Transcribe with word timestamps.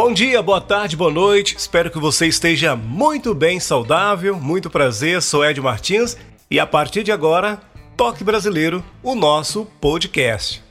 Bom 0.00 0.12
dia, 0.12 0.40
boa 0.40 0.60
tarde, 0.60 0.96
boa 0.96 1.10
noite. 1.10 1.56
Espero 1.58 1.90
que 1.90 1.98
você 1.98 2.28
esteja 2.28 2.76
muito 2.76 3.34
bem, 3.34 3.58
saudável. 3.58 4.38
Muito 4.38 4.70
prazer, 4.70 5.20
sou 5.20 5.44
Ed 5.44 5.60
Martins 5.60 6.16
e 6.48 6.60
a 6.60 6.64
partir 6.64 7.02
de 7.02 7.10
agora, 7.10 7.60
Toque 7.96 8.22
Brasileiro, 8.22 8.84
o 9.02 9.16
nosso 9.16 9.64
podcast. 9.80 10.62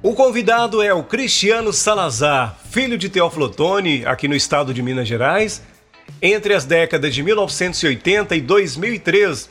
O 0.00 0.14
convidado 0.14 0.80
é 0.80 0.94
o 0.94 1.02
Cristiano 1.02 1.72
Salazar, 1.72 2.56
filho 2.70 2.96
de 2.96 3.08
Teófilo 3.08 3.52
aqui 4.06 4.28
no 4.28 4.36
estado 4.36 4.72
de 4.72 4.80
Minas 4.80 5.08
Gerais. 5.08 5.60
Entre 6.22 6.54
as 6.54 6.64
décadas 6.64 7.12
de 7.12 7.24
1980 7.24 8.36
e 8.36 8.40
2003, 8.40 9.50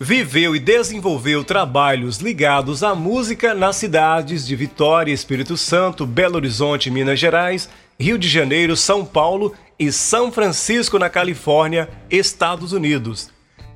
viveu 0.00 0.56
e 0.56 0.58
desenvolveu 0.58 1.44
trabalhos 1.44 2.20
ligados 2.20 2.82
à 2.82 2.94
música 2.94 3.54
nas 3.54 3.76
cidades 3.76 4.46
de 4.46 4.56
Vitória, 4.56 5.12
Espírito 5.12 5.58
Santo, 5.58 6.06
Belo 6.06 6.36
Horizonte, 6.36 6.90
Minas 6.90 7.20
Gerais 7.20 7.68
Rio 7.98 8.18
de 8.18 8.28
Janeiro, 8.28 8.76
São 8.76 9.04
Paulo 9.04 9.54
e 9.78 9.92
São 9.92 10.32
Francisco, 10.32 10.98
na 10.98 11.08
Califórnia, 11.08 11.88
Estados 12.10 12.72
Unidos. 12.72 13.30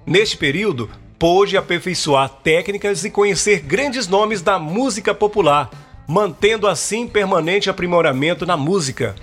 Neste 0.05 0.37
período, 0.37 0.91
pôde 1.19 1.57
aperfeiçoar 1.57 2.29
técnicas 2.29 3.05
e 3.05 3.11
conhecer 3.11 3.61
grandes 3.61 4.09
nomes 4.09 4.43
da 4.43 4.59
música 4.59 5.15
popular, 5.15 5.71
mantendo 6.09 6.67
assim 6.67 7.07
permanente 7.07 7.71
aprimoramento 7.71 8.45
na 8.45 8.57
música. 8.57 9.15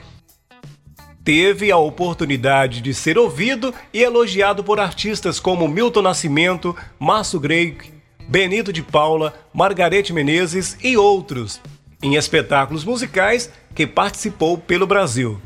Teve 1.24 1.72
a 1.72 1.78
oportunidade 1.78 2.82
de 2.82 2.94
ser 2.94 3.18
ouvido 3.18 3.74
e 3.92 4.04
elogiado 4.04 4.64
por 4.64 4.80
artistas 4.80 5.40
como 5.40 5.68
Milton 5.68 6.04
Nascimento, 6.04 6.76
Márcio 7.00 7.40
Grey, 7.40 7.78
Benito 8.28 8.72
de 8.72 8.84
Paula, 8.84 9.34
Margarete 9.54 10.14
Menezes 10.14 10.78
e 10.84 10.96
outros, 10.96 11.60
em 12.02 12.16
espetáculos 12.16 12.86
musicais 12.86 13.52
que 13.76 13.86
participou 13.86 14.58
pelo 14.58 14.88
Brasil. 14.88 15.40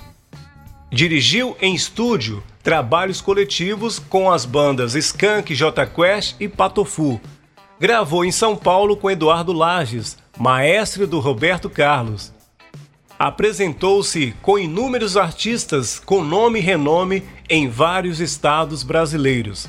Dirigiu 0.92 1.58
em 1.60 1.74
estúdio 1.74 2.44
trabalhos 2.64 3.22
coletivos 3.22 3.98
com 3.98 4.32
as 4.32 4.46
bandas 4.46 4.94
Skank, 4.94 5.54
J 5.56 5.86
Quest 5.88 6.36
e 6.40 6.48
Patofu. 6.48 7.20
Gravou 7.80 8.24
em 8.24 8.32
São 8.32 8.56
Paulo 8.56 8.96
com 8.96 9.10
Eduardo 9.10 9.52
Lages, 9.52 10.18
maestro 10.38 11.08
do 11.08 11.20
Roberto 11.20 11.70
Carlos. 11.70 12.32
Apresentou-se 13.18 14.34
com 14.42 14.58
inúmeros 14.58 15.18
artistas 15.18 16.00
com 16.00 16.24
nome 16.24 16.60
e 16.60 16.62
renome 16.62 17.24
em 17.50 17.68
vários 17.68 18.20
estados 18.20 18.84
brasileiros. 18.84 19.68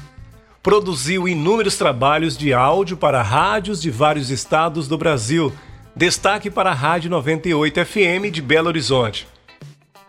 Produziu 0.62 1.27
inúmeros 1.27 1.77
trabalhos 1.77 2.36
de 2.36 2.53
áudio 2.53 2.97
para 2.97 3.22
rádios 3.22 3.81
de 3.81 3.91
vários 3.91 4.31
estados 4.31 4.86
do 4.86 4.98
Brasil 4.98 5.53
Destaque 5.94 6.50
para 6.50 6.70
a 6.70 6.74
Rádio 6.74 7.10
98 7.10 7.84
FM 7.84 8.30
de 8.33 8.41
Belo 8.41 8.69
Horizonte. 8.69 9.27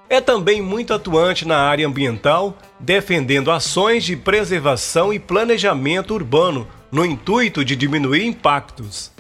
É 0.07 0.21
também 0.21 0.61
muito 0.61 0.93
atuante 0.93 1.47
na 1.47 1.57
área 1.57 1.88
ambiental, 1.88 2.57
defendendo 2.79 3.50
ações 3.50 4.03
de 4.03 4.16
preservação 4.16 5.13
e 5.13 5.19
planejamento 5.19 6.13
urbano 6.13 6.67
no 6.91 7.06
intuito 7.06 7.66
de 7.66 7.75
diminuir 7.75 8.25
impactos. 8.25 9.11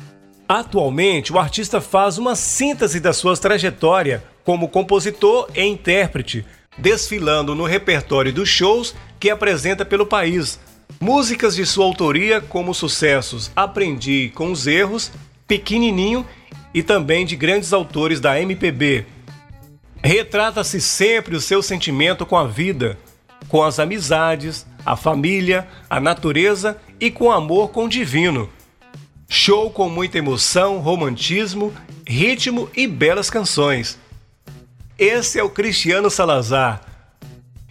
Atualmente, 0.47 1.33
o 1.33 1.39
artista 1.39 1.81
faz 1.81 2.17
uma 2.17 2.35
síntese 2.35 2.99
da 2.99 3.13
sua 3.13 3.35
trajetória 3.37 4.23
como 4.43 4.67
compositor 4.67 5.49
e 5.55 5.63
intérprete, 5.63 6.45
desfilando 6.77 7.55
no 7.55 7.63
repertório 7.63 8.33
dos 8.33 8.49
shows 8.49 8.93
que 9.19 9.29
apresenta 9.29 9.85
pelo 9.85 10.05
país. 10.05 10.59
Músicas 10.99 11.55
de 11.55 11.65
sua 11.65 11.85
autoria, 11.85 12.41
como 12.41 12.73
sucessos 12.73 13.49
Aprendi 13.55 14.31
com 14.35 14.51
os 14.51 14.67
Erros, 14.67 15.11
Pequenininho 15.47 16.25
e 16.73 16.81
também 16.81 17.25
de 17.25 17.35
grandes 17.35 17.73
autores 17.73 18.19
da 18.19 18.39
MPB. 18.39 19.05
Retrata-se 20.03 20.81
sempre 20.81 21.35
o 21.35 21.41
seu 21.41 21.61
sentimento 21.61 22.25
com 22.25 22.37
a 22.37 22.47
vida, 22.47 22.97
com 23.47 23.63
as 23.63 23.79
amizades, 23.79 24.65
a 24.85 24.95
família, 24.95 25.67
a 25.89 25.99
natureza 25.99 26.77
e 26.99 27.11
com 27.11 27.31
amor 27.31 27.69
com 27.69 27.85
o 27.85 27.89
divino. 27.89 28.49
Show 29.29 29.69
com 29.69 29.89
muita 29.89 30.17
emoção, 30.17 30.79
romantismo, 30.79 31.73
ritmo 32.05 32.69
e 32.75 32.87
belas 32.87 33.29
canções. 33.29 33.97
Esse 34.97 35.39
é 35.39 35.43
o 35.43 35.49
Cristiano 35.49 36.09
Salazar. 36.09 36.81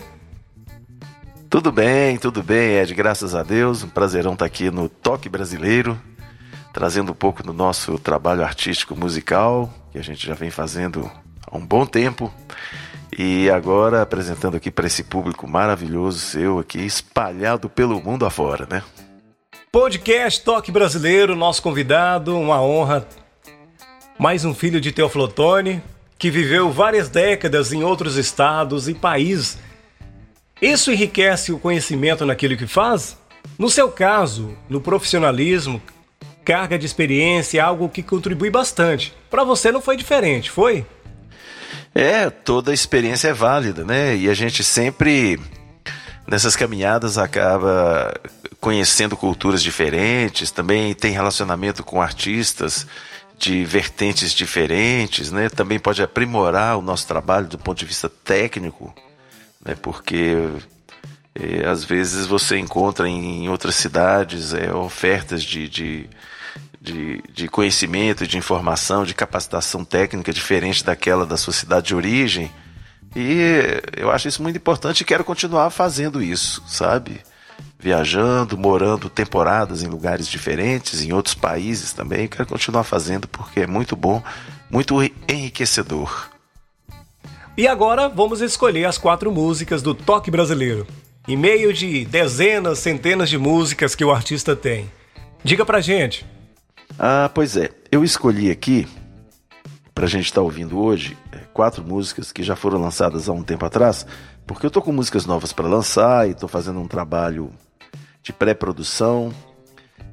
Tudo 1.50 1.72
bem, 1.72 2.18
tudo 2.18 2.44
bem, 2.44 2.78
Ed, 2.78 2.94
graças 2.94 3.34
a 3.34 3.42
Deus. 3.42 3.84
Um 3.84 3.90
prazerão 3.90 4.34
estar 4.34 4.46
aqui 4.46 4.70
no 4.70 4.88
Toque 4.88 5.28
Brasileiro, 5.28 6.00
trazendo 6.72 7.12
um 7.12 7.16
pouco 7.16 7.44
do 7.44 7.52
nosso 7.52 7.98
trabalho 7.98 8.44
artístico 8.44 8.96
musical, 8.96 9.74
que 9.92 9.98
a 9.98 10.03
gente 10.03 10.26
já 10.26 10.34
vem 10.34 10.50
fazendo 10.50 11.12
há 11.51 11.57
um 11.57 11.66
bom 11.66 11.85
tempo. 11.85 12.34
E 13.17 13.50
agora 13.50 14.01
apresentando 14.01 14.56
aqui 14.56 14.72
para 14.72 14.88
esse 14.88 15.03
público 15.03 15.47
maravilhoso 15.47 16.19
seu 16.19 16.59
aqui, 16.59 16.79
espalhado 16.79 17.69
pelo 17.69 18.01
mundo 18.01 18.25
afora, 18.25 18.66
né? 18.69 18.81
Podcast 19.72 20.44
Toque 20.44 20.72
Brasileiro, 20.72 21.35
nosso 21.35 21.61
convidado, 21.61 22.38
uma 22.38 22.61
honra. 22.61 23.06
Mais 24.17 24.45
um 24.45 24.53
filho 24.53 24.79
de 24.79 24.91
Teoflotone, 24.91 25.84
que 26.17 26.29
viveu 26.29 26.72
várias 26.72 27.09
décadas 27.09 27.73
em 27.73 27.84
outros 27.84 28.16
estados 28.16 28.88
e 28.88 28.94
países. 28.94 29.57
Isso 30.61 30.91
enriquece 30.91 31.51
o 31.51 31.59
conhecimento 31.59 32.25
naquilo 32.25 32.56
que 32.56 32.67
faz? 32.67 33.17
No 33.57 33.69
seu 33.69 33.90
caso, 33.91 34.56
no 34.69 34.79
profissionalismo, 34.79 35.81
carga 36.45 36.78
de 36.78 36.85
experiência 36.85 37.59
é 37.59 37.61
algo 37.61 37.90
que 37.90 38.03
contribui 38.03 38.50
bastante. 38.50 39.13
Para 39.29 39.44
você 39.44 39.72
não 39.72 39.81
foi 39.81 39.97
diferente, 39.97 40.51
foi? 40.51 40.85
É, 41.94 42.29
toda 42.29 42.74
experiência 42.74 43.29
é 43.29 43.34
válida, 43.34 43.84
né? 43.84 44.16
E 44.16 44.29
a 44.29 44.34
gente 44.34 44.63
sempre 44.63 45.40
nessas 46.25 46.56
caminhadas 46.56 47.18
acaba 47.18 48.13
conhecendo 48.59 49.18
culturas 49.18 49.62
diferentes, 49.62 50.52
também 50.52 50.94
tem 50.94 51.12
relacionamento 51.12 51.84
com 51.84 52.02
artistas 52.02 52.88
de 53.38 53.66
vertentes 53.66 54.31
diferentes, 54.31 55.31
né? 55.31 55.50
Também 55.50 55.79
pode 55.79 56.02
aprimorar 56.02 56.78
o 56.78 56.81
nosso 56.81 57.07
trabalho 57.07 57.47
do 57.47 57.57
ponto 57.57 57.79
de 57.79 57.85
vista 57.85 58.08
técnico, 58.08 58.93
né? 59.66 59.76
Porque 59.82 60.38
é, 61.34 61.67
às 61.67 61.84
vezes 61.84 62.28
você 62.28 62.58
encontra 62.58 63.09
em 63.09 63.49
outras 63.49 63.76
cidades 63.76 64.53
é, 64.53 64.73
ofertas 64.73 65.43
de, 65.43 65.67
de 65.67 66.09
de, 66.81 67.22
de 67.31 67.47
conhecimento, 67.47 68.25
de 68.25 68.37
informação, 68.37 69.05
de 69.05 69.13
capacitação 69.13 69.85
técnica 69.85 70.33
diferente 70.33 70.83
daquela 70.83 71.28
da 71.28 71.37
sua 71.37 71.53
cidade 71.53 71.87
de 71.87 71.95
origem. 71.95 72.51
E 73.16 73.39
eu 73.95 74.09
acho 74.09 74.28
isso 74.28 74.41
muito 74.41 74.55
importante 74.55 75.01
e 75.01 75.05
quero 75.05 75.23
continuar 75.23 75.69
fazendo 75.69 76.23
isso, 76.23 76.63
sabe? 76.66 77.22
Viajando, 77.78 78.57
morando 78.57 79.09
temporadas 79.09 79.83
em 79.83 79.87
lugares 79.87 80.28
diferentes, 80.28 81.03
em 81.03 81.13
outros 81.13 81.35
países 81.35 81.93
também. 81.93 82.28
Quero 82.28 82.47
continuar 82.47 82.83
fazendo 82.83 83.28
porque 83.28 83.61
é 83.61 83.67
muito 83.67 83.95
bom, 83.95 84.23
muito 84.69 84.97
enriquecedor. 85.29 86.29
E 87.55 87.67
agora 87.67 88.09
vamos 88.09 88.41
escolher 88.41 88.85
as 88.85 88.97
quatro 88.97 89.31
músicas 89.31 89.83
do 89.83 89.93
toque 89.93 90.31
brasileiro. 90.31 90.87
Em 91.28 91.37
meio 91.37 91.72
de 91.72 92.05
dezenas, 92.05 92.79
centenas 92.79 93.29
de 93.29 93.37
músicas 93.37 93.93
que 93.93 94.05
o 94.05 94.11
artista 94.11 94.55
tem. 94.55 94.89
Diga 95.43 95.66
pra 95.66 95.81
gente, 95.81 96.25
ah, 97.03 97.32
pois 97.34 97.58
é. 97.58 97.72
Eu 97.92 98.03
escolhi 98.03 98.52
aqui 98.52 98.88
para 99.92 100.06
a 100.06 100.08
gente 100.08 100.26
estar 100.26 100.36
tá 100.36 100.42
ouvindo 100.42 100.80
hoje, 100.80 101.18
é, 101.32 101.40
quatro 101.52 101.84
músicas 101.84 102.32
que 102.32 102.44
já 102.44 102.56
foram 102.56 102.80
lançadas 102.80 103.28
há 103.28 103.32
um 103.32 103.42
tempo 103.42 103.66
atrás, 103.66 104.06
porque 104.46 104.68
eu 104.68 104.68
estou 104.68 104.84
com 104.84 104.92
músicas 104.92 105.26
novas 105.26 105.52
para 105.52 105.68
lançar 105.68 106.28
e 106.28 106.32
estou 106.32 106.48
fazendo 106.48 106.80
um 106.80 106.88
trabalho 106.88 107.52
de 108.22 108.32
pré-produção 108.32 109.34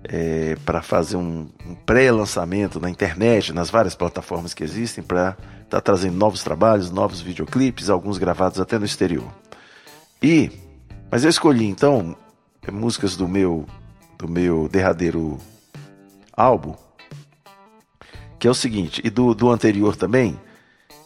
é, 0.02 0.56
para 0.64 0.80
fazer 0.80 1.16
um, 1.16 1.50
um 1.66 1.74
pré-lançamento 1.74 2.80
na 2.80 2.88
internet, 2.88 3.52
nas 3.52 3.68
várias 3.68 3.94
plataformas 3.94 4.54
que 4.54 4.64
existem, 4.64 5.04
para 5.04 5.36
estar 5.64 5.66
tá 5.68 5.80
trazendo 5.82 6.16
novos 6.16 6.42
trabalhos, 6.42 6.90
novos 6.90 7.20
videoclipes, 7.20 7.90
alguns 7.90 8.16
gravados 8.16 8.60
até 8.60 8.78
no 8.78 8.86
exterior. 8.86 9.30
E, 10.22 10.50
mas 11.10 11.22
eu 11.22 11.28
escolhi 11.28 11.66
então 11.66 12.16
é, 12.66 12.70
músicas 12.70 13.14
do 13.14 13.28
meu 13.28 13.66
do 14.18 14.26
meu 14.26 14.68
derradeiro 14.68 15.38
álbum, 16.38 16.74
que 18.38 18.46
é 18.46 18.50
o 18.50 18.54
seguinte, 18.54 19.02
e 19.04 19.10
do, 19.10 19.34
do 19.34 19.50
anterior 19.50 19.96
também, 19.96 20.38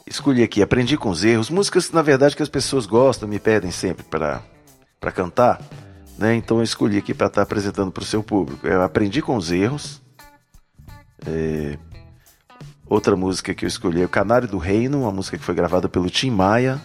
escolhi 0.06 0.42
aqui, 0.42 0.62
aprendi 0.62 0.96
com 0.96 1.08
os 1.08 1.24
erros, 1.24 1.48
músicas 1.48 1.90
na 1.90 2.02
verdade 2.02 2.36
que 2.36 2.42
as 2.42 2.48
pessoas 2.48 2.86
gostam, 2.86 3.28
me 3.28 3.38
pedem 3.38 3.70
sempre 3.70 4.04
para 4.04 5.12
cantar. 5.12 5.60
Né? 6.18 6.36
Então 6.36 6.58
eu 6.58 6.62
escolhi 6.62 6.98
aqui 6.98 7.14
para 7.14 7.28
estar 7.28 7.40
tá 7.40 7.42
apresentando 7.42 7.90
para 7.90 8.02
o 8.02 8.06
seu 8.06 8.22
público. 8.22 8.66
Eu 8.66 8.82
aprendi 8.82 9.22
com 9.22 9.36
os 9.36 9.50
erros. 9.50 10.02
É... 11.26 11.78
Outra 12.86 13.16
música 13.16 13.54
que 13.54 13.64
eu 13.64 13.68
escolhi 13.68 14.02
é 14.02 14.04
o 14.04 14.08
Canário 14.08 14.46
do 14.46 14.58
Reino, 14.58 15.00
uma 15.00 15.12
música 15.12 15.38
que 15.38 15.44
foi 15.44 15.54
gravada 15.54 15.88
pelo 15.88 16.10
Tim 16.10 16.30
Maia 16.30 16.80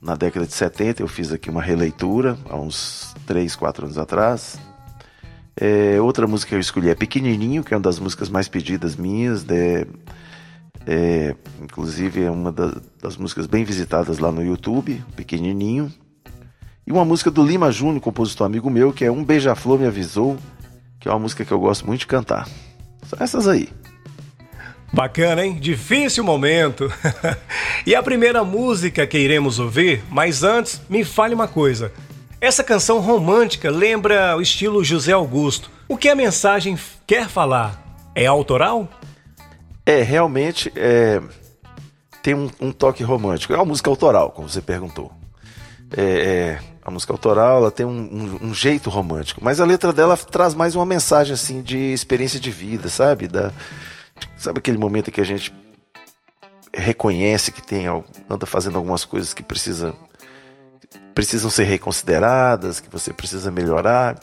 na 0.00 0.14
década 0.14 0.46
de 0.46 0.52
70. 0.54 1.02
Eu 1.02 1.08
fiz 1.08 1.30
aqui 1.30 1.50
uma 1.50 1.60
releitura 1.60 2.38
há 2.48 2.56
uns 2.56 3.14
3, 3.26 3.54
4 3.54 3.84
anos 3.84 3.98
atrás. 3.98 4.58
É... 5.60 6.00
outra 6.00 6.26
música 6.26 6.50
que 6.50 6.54
eu 6.54 6.60
escolhi 6.60 6.88
é 6.88 6.94
Pequenininho, 6.94 7.62
que 7.62 7.74
é 7.74 7.76
uma 7.76 7.82
das 7.82 7.98
músicas 7.98 8.28
mais 8.28 8.48
pedidas 8.48 8.96
minhas. 8.96 9.44
De... 9.44 9.86
É... 10.86 11.34
inclusive 11.62 12.24
é 12.24 12.30
uma 12.30 12.50
das 12.50 13.16
músicas 13.16 13.46
bem 13.46 13.64
visitadas 13.64 14.18
lá 14.18 14.32
no 14.32 14.42
YouTube, 14.42 15.02
Pequenininho. 15.14 15.92
E 16.86 16.92
uma 16.92 17.04
música 17.04 17.30
do 17.30 17.44
Lima 17.44 17.70
Júnior, 17.70 18.00
compositor 18.00 18.46
amigo 18.46 18.70
meu, 18.70 18.92
que 18.92 19.04
é 19.04 19.12
Um 19.12 19.22
Beija-Flor 19.22 19.78
Me 19.78 19.86
Avisou, 19.86 20.36
que 20.98 21.08
é 21.08 21.12
uma 21.12 21.20
música 21.20 21.44
que 21.44 21.52
eu 21.52 21.60
gosto 21.60 21.86
muito 21.86 22.00
de 22.00 22.06
cantar. 22.06 22.48
São 23.04 23.18
essas 23.20 23.46
aí. 23.46 23.68
Bacana, 24.92 25.44
hein? 25.44 25.56
Difícil 25.60 26.24
momento. 26.24 26.92
e 27.86 27.94
a 27.94 28.02
primeira 28.02 28.42
música 28.42 29.06
que 29.06 29.18
iremos 29.18 29.58
ouvir, 29.58 30.02
mas 30.10 30.42
antes, 30.42 30.80
me 30.90 31.04
fale 31.04 31.34
uma 31.34 31.46
coisa. 31.46 31.92
Essa 32.40 32.64
canção 32.64 33.00
romântica 33.00 33.70
lembra 33.70 34.34
o 34.34 34.40
estilo 34.40 34.82
José 34.82 35.12
Augusto. 35.12 35.70
O 35.86 35.96
que 35.96 36.08
a 36.08 36.14
mensagem 36.14 36.78
quer 37.06 37.28
falar? 37.28 37.78
É 38.14 38.24
autoral? 38.24 38.88
É, 39.84 40.00
realmente 40.00 40.72
é, 40.74 41.20
tem 42.22 42.32
um, 42.32 42.50
um 42.58 42.72
toque 42.72 43.02
romântico. 43.02 43.52
É 43.52 43.56
uma 43.56 43.66
música 43.66 43.90
autoral, 43.90 44.30
como 44.30 44.48
você 44.48 44.62
perguntou. 44.62 45.12
É, 45.94 46.02
é, 46.02 46.60
a 46.82 46.90
música 46.90 47.12
autoral 47.12 47.58
ela 47.58 47.70
tem 47.70 47.84
um, 47.84 47.90
um, 47.90 48.48
um, 48.48 48.54
jeito 48.54 48.88
romântico, 48.88 49.42
mas 49.44 49.60
a 49.60 49.66
letra 49.66 49.92
dela 49.92 50.16
traz 50.16 50.54
mais 50.54 50.74
uma 50.74 50.86
mensagem 50.86 51.34
assim 51.34 51.60
de 51.60 51.92
experiência 51.92 52.40
de 52.40 52.50
vida, 52.50 52.88
sabe? 52.88 53.28
Da, 53.28 53.52
sabe 54.38 54.60
aquele 54.60 54.78
momento 54.78 55.10
que 55.10 55.20
a 55.20 55.24
gente 55.24 55.52
reconhece 56.72 57.52
que 57.52 57.60
tem 57.60 57.86
anda 58.30 58.46
fazendo 58.46 58.76
algumas 58.76 59.04
coisas 59.04 59.34
que 59.34 59.42
precisa, 59.42 59.94
precisam 61.14 61.50
ser 61.50 61.64
reconsideradas, 61.64 62.80
que 62.80 62.90
você 62.90 63.12
precisa 63.12 63.50
melhorar. 63.50 64.18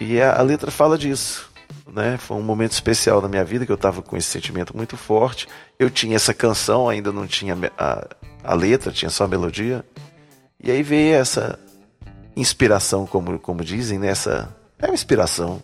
E 0.00 0.20
a, 0.20 0.38
a 0.38 0.42
letra 0.42 0.70
fala 0.70 0.96
disso. 0.96 1.48
Né? 1.86 2.16
Foi 2.18 2.36
um 2.36 2.42
momento 2.42 2.72
especial 2.72 3.20
na 3.20 3.28
minha 3.28 3.44
vida 3.44 3.64
que 3.64 3.72
eu 3.72 3.76
estava 3.76 4.02
com 4.02 4.16
esse 4.16 4.28
sentimento 4.28 4.76
muito 4.76 4.96
forte. 4.96 5.48
Eu 5.78 5.90
tinha 5.90 6.16
essa 6.16 6.34
canção, 6.34 6.88
ainda 6.88 7.12
não 7.12 7.26
tinha 7.26 7.56
a, 7.76 8.06
a 8.44 8.54
letra, 8.54 8.92
tinha 8.92 9.10
só 9.10 9.24
a 9.24 9.28
melodia. 9.28 9.84
E 10.62 10.70
aí 10.70 10.82
veio 10.82 11.14
essa 11.14 11.58
inspiração, 12.36 13.06
como, 13.06 13.38
como 13.38 13.64
dizem, 13.64 13.98
nessa. 13.98 14.42
Né? 14.42 14.48
É 14.80 14.86
uma 14.86 14.94
inspiração 14.94 15.62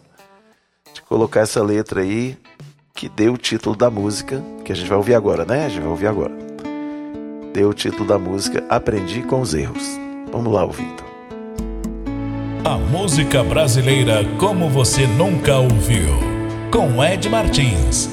de 0.92 1.02
colocar 1.02 1.40
essa 1.40 1.62
letra 1.62 2.00
aí 2.00 2.38
que 2.94 3.08
deu 3.08 3.34
o 3.34 3.38
título 3.38 3.76
da 3.76 3.90
música, 3.90 4.42
que 4.64 4.72
a 4.72 4.74
gente 4.74 4.88
vai 4.88 4.96
ouvir 4.96 5.14
agora, 5.14 5.44
né? 5.44 5.66
A 5.66 5.68
gente 5.68 5.80
vai 5.80 5.90
ouvir 5.90 6.06
agora. 6.06 6.43
Deu 7.54 7.68
o 7.68 7.72
título 7.72 8.04
da 8.04 8.18
música 8.18 8.64
Aprendi 8.68 9.22
com 9.22 9.40
os 9.40 9.54
Erros. 9.54 9.96
Vamos 10.32 10.52
lá, 10.52 10.64
ouvindo. 10.64 11.04
A 12.64 12.76
música 12.76 13.44
brasileira 13.44 14.24
como 14.40 14.68
você 14.68 15.06
nunca 15.06 15.58
ouviu. 15.58 16.08
Com 16.72 17.02
Ed 17.04 17.28
Martins. 17.28 18.10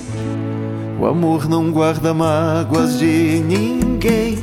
O 0.99 1.07
amor 1.07 1.49
não 1.49 1.71
guarda 1.71 2.13
mágoas 2.13 2.99
de 2.99 3.41
ninguém 3.43 4.37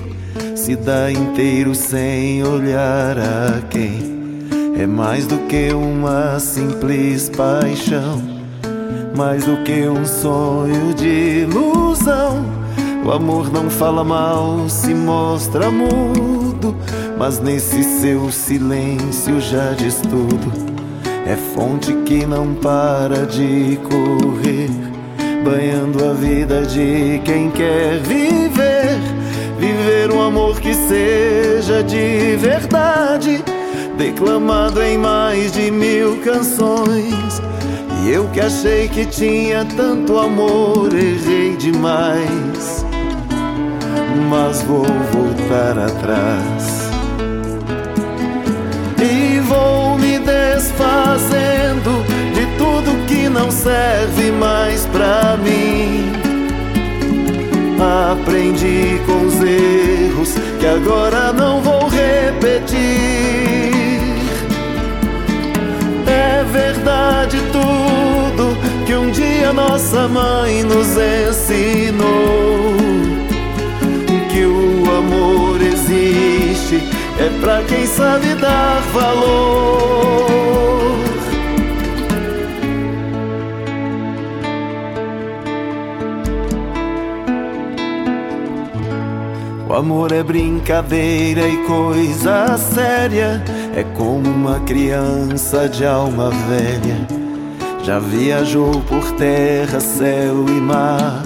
se 0.56 0.75
dá 0.75 1.12
inteiro 1.12 1.77
sem 1.77 2.43
olhar 2.43 3.17
a 3.19 3.62
quem. 3.71 4.49
É 4.77 4.85
mais 4.85 5.29
do 5.29 5.39
que 5.47 5.73
uma 5.73 6.41
simples 6.41 7.31
paixão, 7.31 8.21
mais 9.17 9.45
do 9.45 9.62
que 9.62 9.89
um 9.89 10.05
sonho 10.05 10.93
de 10.93 11.47
ilusão. 11.47 12.57
O 13.08 13.10
amor 13.10 13.50
não 13.50 13.70
fala 13.70 14.05
mal, 14.05 14.69
se 14.69 14.93
mostra 14.93 15.70
mudo, 15.70 16.76
mas 17.16 17.40
nesse 17.40 17.82
seu 17.82 18.31
silêncio 18.31 19.40
já 19.40 19.72
diz 19.72 19.94
tudo. 20.02 20.52
É 21.26 21.34
fonte 21.34 21.90
que 22.05 22.26
não 22.26 22.55
para 22.56 23.25
de 23.25 23.81
correr, 23.88 24.69
banhando 25.43 26.05
a 26.05 26.12
vida 26.12 26.66
de 26.66 27.19
quem 27.25 27.50
quer 27.50 27.99
viver 28.00 28.99
Viver 29.58 30.12
um 30.12 30.20
amor 30.20 30.61
que 30.61 30.75
seja 30.75 31.82
de 31.82 32.37
verdade, 32.37 33.43
declamado 33.96 34.82
em 34.82 34.99
mais 34.99 35.52
de 35.52 35.70
mil 35.70 36.19
canções. 36.19 37.40
E 38.04 38.11
eu 38.11 38.28
que 38.28 38.40
achei 38.40 38.87
que 38.87 39.06
tinha 39.06 39.64
tanto 39.64 40.19
amor, 40.19 40.93
errei 40.93 41.56
demais. 41.56 42.88
Mas 44.28 44.62
vou 44.62 44.84
voltar 45.12 45.78
atrás. 45.78 46.90
E 49.02 49.40
vou 49.40 49.99
me 49.99 50.19
desfazendo 50.19 52.05
de 52.34 52.46
tudo 52.58 53.06
que 53.06 53.28
não 53.28 53.50
serve 53.50 54.32
mais 54.32 54.87
pra 54.87 55.37
mim 55.37 56.19
Aprendi 57.81 59.00
com 59.06 59.26
os 59.26 59.34
erros 59.40 60.34
que 60.58 60.66
agora 60.66 61.32
não 61.32 61.61
vou 61.61 61.88
repetir. 61.88 62.76
É 66.06 66.44
verdade 66.50 67.40
tudo 67.52 68.56
que 68.85 68.94
um 68.94 69.11
dia 69.12 69.52
nossa 69.52 70.09
mãe 70.09 70.64
nos 70.64 70.88
ensinou. 70.97 72.77
Amor 74.99 75.62
existe, 75.62 76.83
é 77.21 77.40
pra 77.40 77.62
quem 77.62 77.87
sabe 77.87 78.35
dar 78.35 78.81
valor. 78.93 80.28
O 89.69 89.73
amor 89.73 90.11
é 90.11 90.25
brincadeira 90.25 91.47
e 91.47 91.59
coisa 91.59 92.59
séria, 92.59 93.40
é 93.76 93.85
como 93.97 94.28
uma 94.28 94.59
criança 94.61 95.69
de 95.69 95.87
alma 95.87 96.31
velha. 96.31 97.07
Já 97.85 98.00
viajou 98.00 98.81
por 98.88 99.12
terra, 99.12 99.78
céu 99.78 100.45
e 100.49 100.61
mar, 100.61 101.23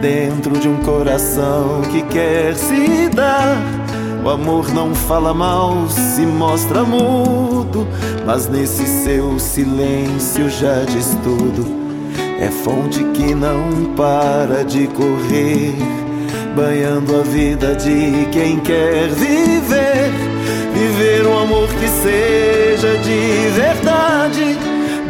dentro 0.00 0.58
de 0.58 0.68
um 0.68 0.76
coração 0.78 1.82
que 1.90 2.02
quer 2.02 2.54
se 2.54 3.08
dar. 3.14 3.56
O 4.24 4.28
amor 4.28 4.72
não 4.74 4.94
fala 4.94 5.32
mal, 5.32 5.88
se 5.88 6.22
mostra 6.22 6.82
mudo, 6.82 7.86
mas 8.26 8.48
nesse 8.48 8.86
seu 9.04 9.38
silêncio 9.38 10.48
já 10.50 10.84
diz 10.84 11.16
tudo. 11.22 11.80
É 12.38 12.48
fonte 12.48 13.02
que 13.14 13.34
não 13.34 13.94
para 13.94 14.64
de 14.64 14.86
correr 14.88 15.74
banhando 16.54 17.16
a 17.16 17.22
vida 17.22 17.74
de 17.74 18.26
quem 18.32 18.58
quer 18.60 19.08
viver. 19.08 20.10
Viver 20.74 21.26
um 21.26 21.38
amor 21.38 21.68
que 21.68 21.88
seja 21.88 22.96
de 22.98 23.50
verdade, 23.50 24.58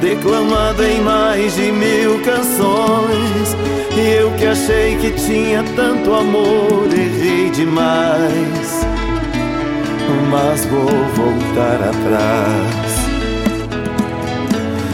declamado 0.00 0.82
em 0.84 1.00
mais 1.00 1.54
de 1.54 1.70
mil 1.70 2.20
canções. 2.22 3.56
E 3.96 4.20
eu 4.20 4.30
que 4.32 4.46
achei 4.46 4.96
que 4.96 5.10
tinha 5.12 5.62
tanto 5.76 6.14
amor, 6.14 6.88
errei 6.92 7.50
demais. 7.50 8.86
Mas 10.30 10.64
vou 10.66 10.86
voltar 10.86 11.88
atrás. 11.88 13.00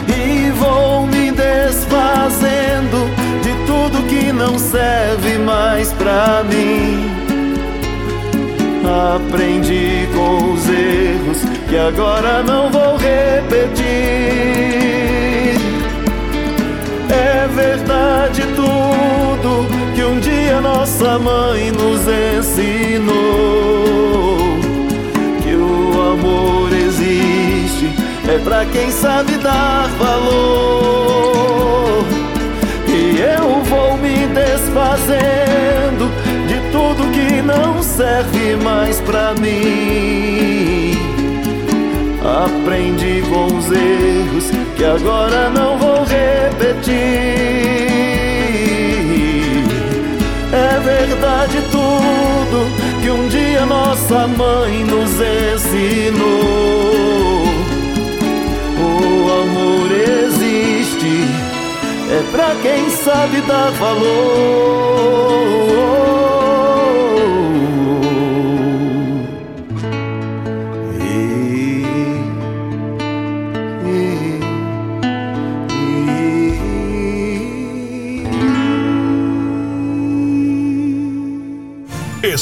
E 0.09 0.51
vou 0.51 1.07
me 1.07 1.31
desfazendo 1.31 3.09
de 3.41 3.53
tudo 3.65 4.07
que 4.07 4.31
não 4.33 4.57
serve 4.59 5.37
mais 5.37 5.93
pra 5.93 6.43
mim. 6.43 7.17
Aprendi 9.15 10.07
com 10.13 10.53
os 10.53 10.69
erros 10.69 11.41
que 11.69 11.77
agora 11.77 12.41
não 12.43 12.71
vou 12.71 12.97
repetir. 12.97 14.86
É 17.47 17.49
verdade 17.49 18.43
tudo 18.57 19.65
que 19.95 20.03
um 20.03 20.19
dia 20.19 20.59
nossa 20.59 21.17
mãe 21.17 21.71
nos 21.71 22.01
ensinou. 22.37 23.15
Que 25.41 25.55
o 25.55 26.11
amor 26.11 26.73
existe, 26.73 27.89
é 28.27 28.37
pra 28.43 28.65
quem 28.65 28.91
sabe 28.91 29.37
dar 29.37 29.87
valor. 29.97 32.03
E 32.85 33.21
eu 33.21 33.63
vou 33.63 33.97
me 33.97 34.27
desfazendo 34.27 36.11
de 36.49 36.59
tudo 36.69 37.09
que 37.13 37.41
não 37.41 37.81
serve 37.81 38.57
mais 38.57 38.99
pra 38.99 39.33
mim. 39.35 40.97
Aprendi 42.43 43.23
com 43.29 43.45
os 43.57 43.71
erros 43.71 44.51
que 44.77 44.85
agora 44.85 45.49
não 45.49 45.77
vou 45.79 46.03
repetir. 46.03 46.93
É 50.53 50.79
verdade 50.79 51.61
tudo 51.71 52.67
que 53.01 53.09
um 53.09 53.27
dia 53.27 53.65
nossa 53.65 54.27
mãe 54.27 54.83
nos 54.83 55.11
ensinou. 55.19 56.27
O 58.79 59.31
amor 59.41 59.91
existe, 59.91 61.25
é 62.11 62.23
pra 62.31 62.55
quem 62.61 62.89
sabe 62.91 63.41
dar 63.41 63.71
valor. 63.71 65.07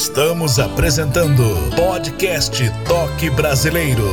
Estamos 0.07 0.59
apresentando 0.59 1.43
Podcast 1.75 2.63
Toque 2.87 3.27
Brasileiro. 3.31 4.03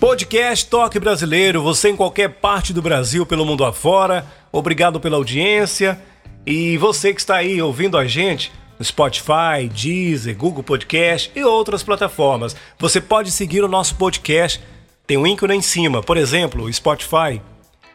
Podcast 0.00 0.66
Toque 0.66 0.98
Brasileiro, 0.98 1.62
você 1.62 1.90
em 1.90 1.94
qualquer 1.94 2.30
parte 2.30 2.72
do 2.72 2.80
Brasil, 2.80 3.26
pelo 3.26 3.44
mundo 3.44 3.62
afora, 3.62 4.24
obrigado 4.50 4.98
pela 4.98 5.18
audiência. 5.18 6.00
E 6.46 6.78
você 6.78 7.12
que 7.12 7.20
está 7.20 7.36
aí 7.36 7.60
ouvindo 7.60 7.98
a 7.98 8.06
gente 8.06 8.50
no 8.78 8.84
Spotify, 8.84 9.68
Deezer, 9.70 10.38
Google 10.38 10.62
Podcast 10.62 11.30
e 11.36 11.44
outras 11.44 11.82
plataformas. 11.82 12.56
Você 12.78 12.98
pode 12.98 13.30
seguir 13.30 13.62
o 13.62 13.68
nosso 13.68 13.94
podcast, 13.96 14.58
tem 15.06 15.18
um 15.18 15.26
ícone 15.26 15.54
em 15.54 15.62
cima, 15.62 16.02
por 16.02 16.16
exemplo, 16.16 16.72
Spotify. 16.72 17.42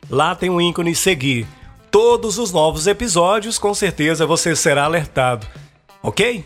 Lá 0.09 0.35
tem 0.35 0.49
um 0.49 0.61
ícone 0.61 0.93
seguir 0.95 1.47
todos 1.89 2.37
os 2.37 2.51
novos 2.51 2.87
episódios, 2.87 3.57
com 3.57 3.73
certeza 3.73 4.25
você 4.25 4.55
será 4.55 4.83
alertado. 4.83 5.47
Ok? 6.03 6.45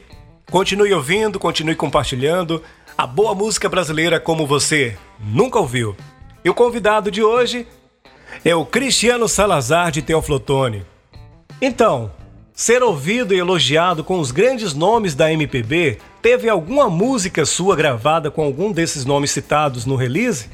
Continue 0.49 0.93
ouvindo, 0.93 1.39
continue 1.39 1.75
compartilhando 1.75 2.63
a 2.97 3.05
boa 3.05 3.33
música 3.35 3.67
brasileira 3.67 4.19
como 4.19 4.45
você 4.45 4.97
nunca 5.19 5.59
ouviu. 5.59 5.95
E 6.43 6.49
o 6.49 6.53
convidado 6.53 7.11
de 7.11 7.21
hoje 7.21 7.67
é 8.45 8.55
o 8.55 8.65
Cristiano 8.65 9.27
Salazar 9.27 9.91
de 9.91 10.01
Teoflotone. 10.01 10.85
Então, 11.61 12.11
ser 12.53 12.83
ouvido 12.83 13.33
e 13.33 13.39
elogiado 13.39 14.03
com 14.03 14.19
os 14.19 14.31
grandes 14.31 14.73
nomes 14.73 15.15
da 15.15 15.31
MPB, 15.31 15.97
teve 16.21 16.47
alguma 16.47 16.89
música 16.89 17.45
sua 17.45 17.75
gravada 17.75 18.29
com 18.29 18.43
algum 18.43 18.71
desses 18.71 19.03
nomes 19.03 19.31
citados 19.31 19.85
no 19.85 19.95
release? 19.95 20.49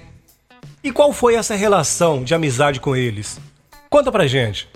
E 0.86 0.92
qual 0.92 1.12
foi 1.12 1.34
essa 1.34 1.56
relação 1.56 2.24
de 2.24 2.36
amizade 2.36 2.80
com 2.80 2.96
eles? 2.96 3.40
Conta 3.90 4.12
pra 4.12 4.28
gente. 4.28 4.70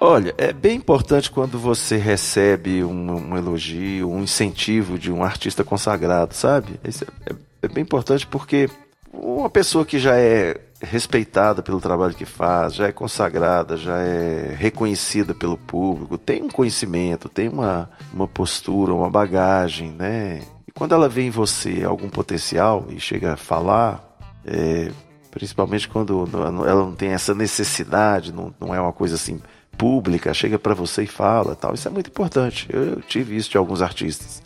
Olha, 0.00 0.32
é 0.38 0.52
bem 0.52 0.76
importante 0.76 1.32
quando 1.32 1.58
você 1.58 1.96
recebe 1.96 2.84
um, 2.84 3.32
um 3.32 3.36
elogio, 3.36 4.08
um 4.08 4.22
incentivo 4.22 4.96
de 4.96 5.10
um 5.10 5.24
artista 5.24 5.64
consagrado, 5.64 6.32
sabe? 6.32 6.78
Isso 6.84 7.02
é, 7.02 7.32
é, 7.32 7.36
é 7.62 7.68
bem 7.68 7.82
importante 7.82 8.24
porque 8.24 8.70
uma 9.12 9.50
pessoa 9.50 9.84
que 9.84 9.98
já 9.98 10.14
é 10.14 10.56
respeitada 10.80 11.60
pelo 11.60 11.80
trabalho 11.80 12.14
que 12.14 12.24
faz, 12.24 12.76
já 12.76 12.86
é 12.86 12.92
consagrada, 12.92 13.76
já 13.76 13.98
é 13.98 14.54
reconhecida 14.56 15.34
pelo 15.34 15.58
público, 15.58 16.16
tem 16.16 16.40
um 16.40 16.48
conhecimento, 16.48 17.28
tem 17.28 17.48
uma, 17.48 17.90
uma 18.14 18.28
postura, 18.28 18.94
uma 18.94 19.10
bagagem, 19.10 19.90
né? 19.90 20.40
E 20.68 20.70
quando 20.70 20.94
ela 20.94 21.08
vê 21.08 21.22
em 21.22 21.30
você 21.30 21.82
algum 21.82 22.08
potencial 22.08 22.86
e 22.90 23.00
chega 23.00 23.32
a 23.32 23.36
falar, 23.36 24.07
é, 24.50 24.90
principalmente 25.30 25.88
quando 25.88 26.28
ela 26.32 26.84
não 26.84 26.94
tem 26.94 27.10
essa 27.10 27.34
necessidade, 27.34 28.32
não, 28.32 28.54
não 28.58 28.74
é 28.74 28.80
uma 28.80 28.92
coisa 28.92 29.14
assim 29.14 29.40
pública, 29.76 30.34
chega 30.34 30.58
para 30.58 30.74
você 30.74 31.04
e 31.04 31.06
fala, 31.06 31.54
tal. 31.54 31.74
Isso 31.74 31.86
é 31.86 31.90
muito 31.90 32.08
importante. 32.08 32.66
Eu, 32.70 32.82
eu, 32.82 33.02
tive 33.02 33.36
isso 33.36 33.50
de 33.50 33.58
alguns 33.58 33.82
artistas. 33.82 34.42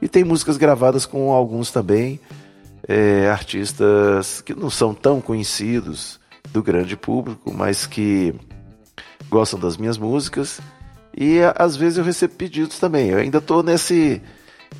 E 0.00 0.06
tem 0.06 0.22
músicas 0.22 0.56
gravadas 0.56 1.04
com 1.04 1.32
alguns 1.32 1.72
também 1.72 2.20
é, 2.86 3.28
artistas 3.28 4.40
que 4.40 4.54
não 4.54 4.70
são 4.70 4.94
tão 4.94 5.20
conhecidos 5.20 6.20
do 6.52 6.62
grande 6.62 6.96
público, 6.96 7.52
mas 7.52 7.86
que 7.86 8.34
gostam 9.28 9.58
das 9.58 9.76
minhas 9.76 9.98
músicas. 9.98 10.60
E 11.16 11.40
às 11.56 11.74
vezes 11.74 11.98
eu 11.98 12.04
recebo 12.04 12.34
pedidos 12.34 12.78
também. 12.78 13.08
Eu 13.08 13.18
ainda 13.18 13.38
estou 13.38 13.62
nesse 13.62 14.22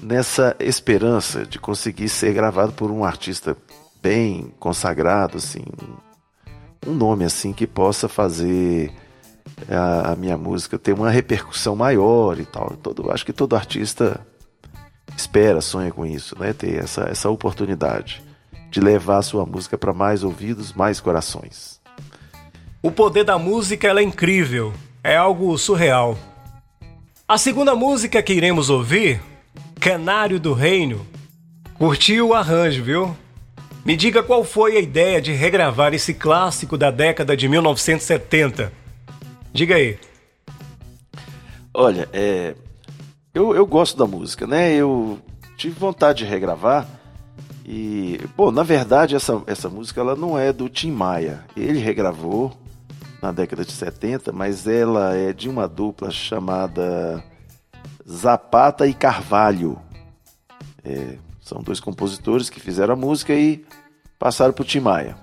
nessa 0.02 0.54
esperança 0.60 1.46
de 1.46 1.58
conseguir 1.58 2.08
ser 2.08 2.32
gravado 2.32 2.72
por 2.72 2.90
um 2.90 3.04
artista 3.04 3.56
bem 4.02 4.52
consagrado, 4.58 5.38
assim, 5.38 5.64
um 6.86 6.94
nome 6.94 7.24
assim 7.24 7.52
que 7.52 7.66
possa 7.66 8.08
fazer 8.08 8.92
a, 9.68 10.12
a, 10.12 10.16
minha 10.16 10.36
música 10.36 10.78
ter 10.78 10.92
uma 10.92 11.10
repercussão 11.10 11.74
maior 11.74 12.38
e 12.38 12.44
tal. 12.44 12.70
Todo, 12.82 13.10
acho 13.10 13.24
que 13.24 13.32
todo 13.32 13.56
artista 13.56 14.20
espera, 15.16 15.60
sonha 15.60 15.90
com 15.90 16.06
isso, 16.06 16.38
né? 16.38 16.52
Ter 16.52 16.76
essa, 16.76 17.02
essa 17.02 17.28
oportunidade 17.30 18.22
de 18.70 18.80
levar 18.80 19.18
a 19.18 19.22
sua 19.22 19.46
música 19.46 19.76
para 19.78 19.92
mais 19.92 20.22
ouvidos, 20.22 20.72
mais 20.72 21.00
corações. 21.00 21.80
O 22.82 22.90
poder 22.90 23.24
da 23.24 23.38
música 23.38 23.88
é 23.88 24.02
incrível, 24.02 24.72
é 25.02 25.16
algo 25.16 25.56
surreal. 25.58 26.16
A 27.26 27.36
segunda 27.36 27.74
música 27.74 28.22
que 28.22 28.32
iremos 28.32 28.70
ouvir, 28.70 29.20
Canário 29.80 30.38
do 30.38 30.52
Reino, 30.52 31.06
curtiu 31.74 32.28
o 32.28 32.34
arranjo, 32.34 32.82
viu? 32.82 33.16
Me 33.88 33.97
diga 33.97 34.23
qual 34.23 34.45
foi 34.45 34.76
a 34.76 34.80
ideia 34.80 35.18
de 35.18 35.33
regravar 35.33 35.95
esse 35.95 36.12
clássico 36.12 36.76
da 36.76 36.90
década 36.90 37.35
de 37.35 37.49
1970 37.49 38.71
Diga 39.50 39.76
aí. 39.76 39.99
Olha, 41.73 42.07
é, 42.12 42.54
eu, 43.33 43.57
eu 43.57 43.64
gosto 43.64 43.97
da 43.97 44.07
música, 44.07 44.47
né? 44.47 44.75
Eu 44.75 45.18
tive 45.57 45.75
vontade 45.80 46.18
de 46.18 46.26
regravar. 46.26 46.87
E, 47.64 48.21
bom, 48.37 48.50
na 48.50 48.62
verdade, 48.62 49.16
essa, 49.16 49.42
essa 49.47 49.71
música 49.71 50.02
ela 50.02 50.14
não 50.14 50.38
é 50.38 50.52
do 50.52 50.68
Tim 50.68 50.90
Maia. 50.90 51.47
Ele 51.57 51.78
regravou 51.78 52.52
na 53.23 53.33
década 53.33 53.64
de 53.64 53.73
70, 53.73 54.33
mas 54.33 54.66
ela 54.66 55.16
é 55.16 55.33
de 55.33 55.49
uma 55.49 55.66
dupla 55.66 56.11
chamada 56.11 57.25
Zapata 58.07 58.87
e 58.87 58.92
Carvalho. 58.92 59.80
É, 60.85 61.16
são 61.40 61.62
dois 61.62 61.80
compositores 61.80 62.50
que 62.50 62.61
fizeram 62.61 62.92
a 62.92 62.97
música 62.97 63.33
e 63.33 63.64
passaram 64.18 64.52
para 64.52 64.62
o 64.62 64.66
Tim 64.66 64.80
Maia. 64.80 65.16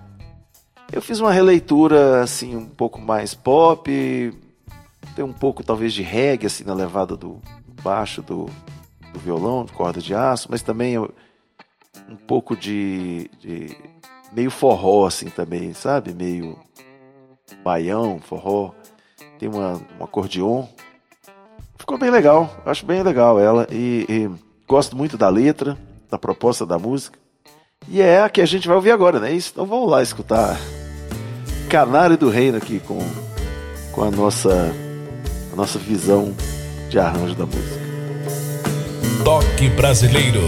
Eu 0.92 1.02
fiz 1.02 1.20
uma 1.20 1.32
releitura 1.32 2.22
assim 2.22 2.56
um 2.56 2.66
pouco 2.66 3.02
mais 3.02 3.34
pop, 3.34 3.92
tem 5.16 5.26
um 5.26 5.34
pouco 5.34 5.64
talvez 5.64 5.94
de 5.94 6.04
reggae 6.04 6.46
assim 6.46 6.64
na 6.64 6.74
levada 6.74 7.18
do 7.18 7.42
baixo 7.84 8.22
do, 8.22 8.46
do 9.12 9.20
violão, 9.20 9.66
de 9.66 9.74
corda 9.74 10.00
de 10.00 10.14
aço, 10.14 10.48
mas 10.50 10.62
também 10.62 10.98
um 10.98 12.16
pouco 12.28 12.56
de, 12.56 13.30
de 13.40 13.76
meio 14.32 14.52
forró 14.52 15.08
assim 15.08 15.30
também, 15.30 15.74
sabe? 15.74 16.14
Meio 16.14 16.58
baião, 17.64 18.20
forró. 18.20 18.72
Tem 19.40 19.50
uma, 19.50 19.82
um 20.00 20.04
acordeon. 20.04 20.66
Ficou 21.78 21.98
bem 21.98 22.10
legal, 22.10 22.50
acho 22.66 22.86
bem 22.86 23.04
legal 23.04 23.40
ela 23.40 23.68
e, 23.70 24.06
e 24.08 24.32
gosto 24.68 24.96
muito 24.96 25.18
da 25.18 25.30
letra, 25.30 25.78
da 26.10 26.18
proposta 26.18 26.66
da 26.66 26.80
música. 26.80 27.25
E 27.88 28.02
é 28.02 28.22
a 28.22 28.30
que 28.30 28.42
a 28.42 28.46
gente 28.46 28.68
vai 28.68 28.76
ouvir 28.76 28.92
agora, 28.92 29.20
né? 29.20 29.34
Então 29.34 29.66
vamos 29.66 29.90
lá 29.90 30.02
escutar 30.02 30.60
Canário 31.70 32.18
do 32.18 32.30
Reino 32.30 32.58
aqui 32.58 32.80
com, 32.80 33.00
com 33.92 34.04
a, 34.04 34.12
nossa, 34.12 34.74
a 35.54 35.56
nossa 35.56 35.78
visão 35.78 36.36
de 36.90 37.00
arranjo 37.00 37.36
da 37.36 37.46
música. 37.46 37.86
Toque 39.24 39.70
brasileiro. 39.70 40.42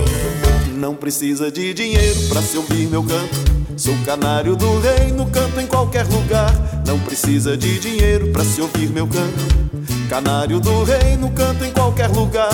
Não 0.75 0.95
precisa 0.95 1.51
de 1.51 1.73
dinheiro 1.73 2.19
para 2.29 2.41
se 2.41 2.57
ouvir 2.57 2.87
meu 2.87 3.03
canto. 3.03 3.57
Sou 3.77 3.95
canário 4.05 4.55
do 4.55 4.79
reino, 4.79 5.25
canto 5.29 5.59
em 5.59 5.67
qualquer 5.67 6.05
lugar. 6.07 6.51
Não 6.85 6.99
precisa 6.99 7.55
de 7.55 7.79
dinheiro 7.79 8.31
para 8.31 8.43
se 8.43 8.61
ouvir 8.61 8.89
meu 8.89 9.07
canto. 9.07 10.09
Canário 10.09 10.59
do 10.59 10.83
reino, 10.83 11.31
canto 11.31 11.63
em 11.63 11.71
qualquer 11.71 12.09
lugar. 12.09 12.49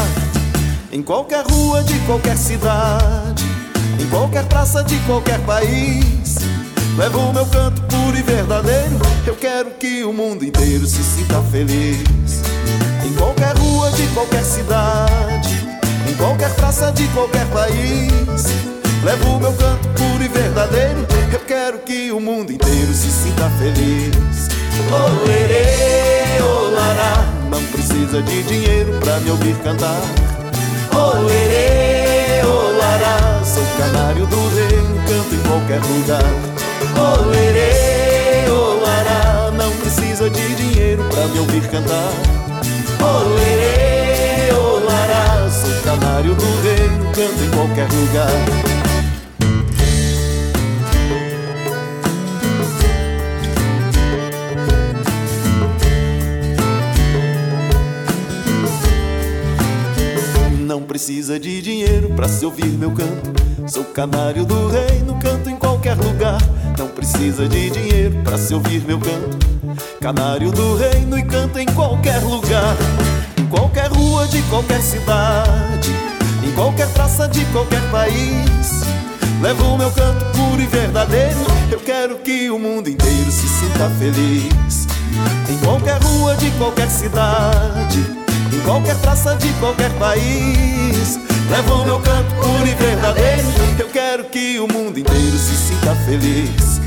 Em 0.91 1.01
qualquer 1.01 1.45
rua 1.45 1.83
de 1.83 1.97
qualquer 2.05 2.37
cidade. 2.37 3.52
Em 4.03 4.09
qualquer 4.09 4.43
praça 4.45 4.83
de 4.83 4.97
qualquer 5.05 5.39
país. 5.45 6.35
Levo 6.97 7.19
o 7.19 7.33
meu 7.33 7.45
canto 7.45 7.81
puro 7.83 8.17
e 8.17 8.21
verdadeiro. 8.21 8.99
Eu 9.25 9.33
quero 9.33 9.71
que 9.71 10.03
o 10.03 10.11
mundo 10.11 10.43
inteiro 10.43 10.85
se 10.85 11.01
sinta 11.01 11.41
feliz. 11.43 12.41
Em 13.05 13.13
qualquer 13.13 13.55
rua 13.55 13.89
de 13.91 14.05
qualquer 14.07 14.43
cidade. 14.43 15.57
Em 16.09 16.13
qualquer 16.15 16.53
praça 16.55 16.91
de 16.91 17.07
qualquer 17.09 17.45
país. 17.47 18.45
Levo 19.05 19.37
o 19.37 19.39
meu 19.39 19.53
canto 19.53 19.87
puro 19.89 20.21
e 20.21 20.27
verdadeiro. 20.27 21.07
Eu 21.31 21.39
quero 21.39 21.79
que 21.79 22.11
o 22.11 22.19
mundo 22.19 22.51
inteiro 22.51 22.93
se 22.93 23.09
sinta 23.09 23.49
feliz. 23.51 24.49
Olerê, 24.91 26.41
olará, 26.41 27.25
não 27.49 27.63
precisa 27.67 28.21
de 28.21 28.43
dinheiro 28.43 28.99
pra 28.99 29.17
me 29.21 29.31
ouvir 29.31 29.55
cantar. 29.63 30.01
Olerê, 30.93 31.73
olará, 31.73 31.92
sou 33.53 33.63
canário 33.77 34.25
do 34.25 34.47
reino, 34.55 34.95
canto 35.07 35.35
em 35.35 35.39
qualquer 35.47 35.79
lugar. 35.81 36.23
Olerê, 36.97 38.49
olará, 38.49 39.51
não 39.51 39.71
precisa 39.77 40.27
de 40.27 40.55
dinheiro 40.55 41.03
pra 41.09 41.27
me 41.27 41.39
ouvir 41.39 41.61
cantar. 41.69 42.11
Olerê, 42.99 44.51
olará, 44.53 45.49
sou 45.51 45.81
canário 45.83 46.33
do 46.33 46.61
reino, 46.63 47.11
canto 47.13 47.43
em 47.43 47.49
qualquer 47.51 47.87
lugar. 47.93 48.72
Precisa 60.81 61.39
de 61.39 61.61
dinheiro 61.61 62.09
para 62.15 62.27
se 62.27 62.45
ouvir 62.45 62.65
meu 62.65 62.91
canto. 62.91 63.33
Sou 63.67 63.83
canário 63.83 64.45
do 64.45 64.69
reino, 64.69 65.19
canto 65.19 65.49
em 65.49 65.55
qualquer 65.55 65.95
lugar. 65.95 66.41
Não 66.77 66.87
precisa 66.87 67.47
de 67.47 67.69
dinheiro 67.69 68.21
para 68.23 68.37
se 68.37 68.53
ouvir 68.53 68.81
meu 68.85 68.99
canto. 68.99 69.37
Canário 69.99 70.51
do 70.51 70.75
reino 70.75 71.17
e 71.17 71.23
canto 71.23 71.59
em 71.59 71.65
qualquer 71.65 72.19
lugar. 72.23 72.75
Em 73.37 73.45
qualquer 73.47 73.91
rua 73.91 74.27
de 74.27 74.41
qualquer 74.43 74.81
cidade. 74.81 75.91
Em 76.45 76.51
qualquer 76.53 76.87
praça 76.89 77.27
de 77.27 77.45
qualquer 77.47 77.81
país. 77.91 78.83
Levo 79.41 79.75
o 79.75 79.77
meu 79.77 79.91
canto 79.91 80.25
puro 80.37 80.61
e 80.61 80.65
verdadeiro. 80.65 81.39
Eu 81.71 81.79
quero 81.79 82.17
que 82.17 82.49
o 82.49 82.57
mundo 82.57 82.89
inteiro 82.89 83.31
se 83.31 83.47
sinta 83.47 83.89
feliz. 83.99 84.87
Em 85.49 85.57
qualquer 85.63 86.01
rua 86.01 86.35
de 86.35 86.49
qualquer 86.51 86.89
cidade 86.89 88.22
qualquer 88.63 88.95
praça 88.97 89.35
de 89.35 89.49
qualquer 89.53 89.91
país. 89.93 91.19
Levo 91.49 91.85
meu 91.85 91.99
canto 91.99 92.33
puro 92.35 92.67
e 92.67 92.73
verdadeiro. 92.73 93.47
Eu 93.77 93.87
quero 93.89 94.23
que 94.25 94.59
o 94.59 94.67
mundo 94.67 94.97
inteiro 94.97 95.37
se 95.37 95.55
sinta 95.55 95.95
feliz. 96.05 96.81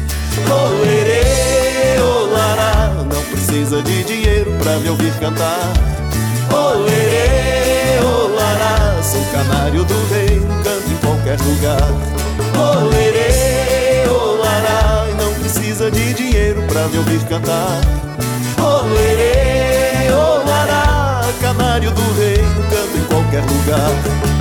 Olerê, 0.51 2.01
olará, 2.01 2.91
não 3.11 3.23
precisa 3.25 3.83
de 3.83 4.05
dinheiro 4.05 4.53
pra 4.63 4.79
me 4.79 4.91
ouvir 4.91 5.13
cantar. 5.19 5.73
Olerê, 6.53 8.01
olará, 8.05 9.03
sou 9.03 9.25
canário 9.33 9.85
do 9.85 10.15
reino, 10.15 10.47
canto 10.63 10.91
em 10.91 10.97
qualquer 10.97 11.41
lugar. 11.41 11.91
Olerê, 12.55 14.09
olará, 14.09 15.07
não 15.19 15.33
precisa 15.41 15.91
de 15.91 16.15
dinheiro 16.15 16.63
pra 16.69 16.87
me 16.89 16.99
ouvir 16.99 17.21
cantar. 17.25 17.81
Olerê, 18.63 19.46
canário 21.57 21.91
do 21.91 22.13
reino, 22.15 22.63
canto 22.71 22.99
em 22.99 23.05
qualquer 23.05 23.43
lugar. 23.43 24.36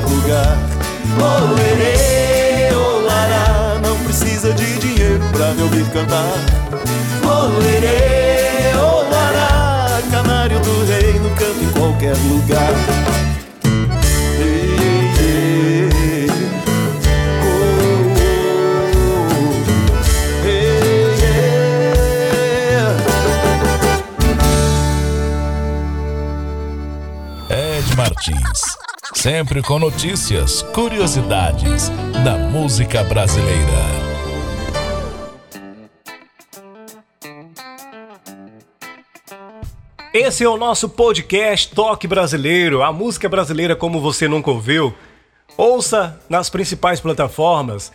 qualquer 0.00 0.04
lugar. 0.08 0.58
Olerê, 1.18 2.74
olará, 2.74 3.80
não 3.82 3.96
precisa 4.04 4.52
de 4.52 4.78
dinheiro 4.78 5.22
pra 5.32 5.52
me 5.52 5.62
ouvir 5.62 5.84
cantar. 5.90 6.32
Olerê, 7.24 8.76
olará, 8.76 10.00
canário 10.10 10.60
do 10.60 10.84
reino 10.86 11.30
canta 11.30 11.64
em 11.64 11.72
qualquer 11.72 12.16
lugar. 12.28 13.29
Sempre 29.20 29.60
com 29.60 29.78
notícias, 29.78 30.62
curiosidades 30.62 31.90
da 32.24 32.38
música 32.38 33.04
brasileira. 33.04 33.60
Esse 40.14 40.42
é 40.42 40.48
o 40.48 40.56
nosso 40.56 40.88
podcast 40.88 41.68
Toque 41.74 42.08
Brasileiro, 42.08 42.82
a 42.82 42.90
música 42.94 43.28
brasileira 43.28 43.76
como 43.76 44.00
você 44.00 44.26
nunca 44.26 44.50
ouviu. 44.50 44.94
Ouça 45.54 46.18
nas 46.26 46.48
principais 46.48 46.98
plataformas. 46.98 47.92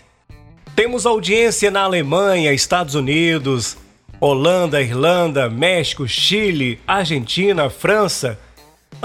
Temos 0.75 1.07
audiência 1.07 1.71
na 1.71 1.81
Alemanha, 1.81 2.53
Estados 2.53 2.93
Unidos, 2.93 3.75
Holanda, 4.19 4.79
Irlanda, 4.79 5.49
México, 5.49 6.07
Chile, 6.07 6.79
Argentina, 6.85 7.67
França, 7.67 8.39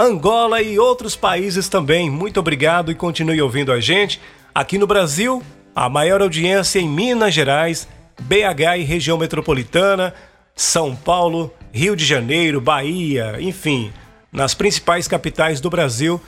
Angola 0.01 0.63
e 0.63 0.79
outros 0.79 1.15
países 1.15 1.69
também. 1.69 2.09
Muito 2.09 2.39
obrigado 2.39 2.91
e 2.91 2.95
continue 2.95 3.39
ouvindo 3.39 3.71
a 3.71 3.79
gente. 3.79 4.19
Aqui 4.53 4.79
no 4.79 4.87
Brasil, 4.87 5.43
a 5.75 5.87
maior 5.87 6.23
audiência 6.23 6.79
em 6.79 6.89
Minas 6.89 7.35
Gerais, 7.35 7.87
BH 8.19 8.79
e 8.79 8.83
região 8.83 9.15
metropolitana, 9.15 10.11
São 10.55 10.95
Paulo, 10.95 11.53
Rio 11.71 11.95
de 11.95 12.03
Janeiro, 12.03 12.59
Bahia, 12.59 13.37
enfim, 13.39 13.93
nas 14.31 14.55
principais 14.55 15.07
capitais 15.07 15.61
do 15.61 15.69
Brasil, 15.69 16.19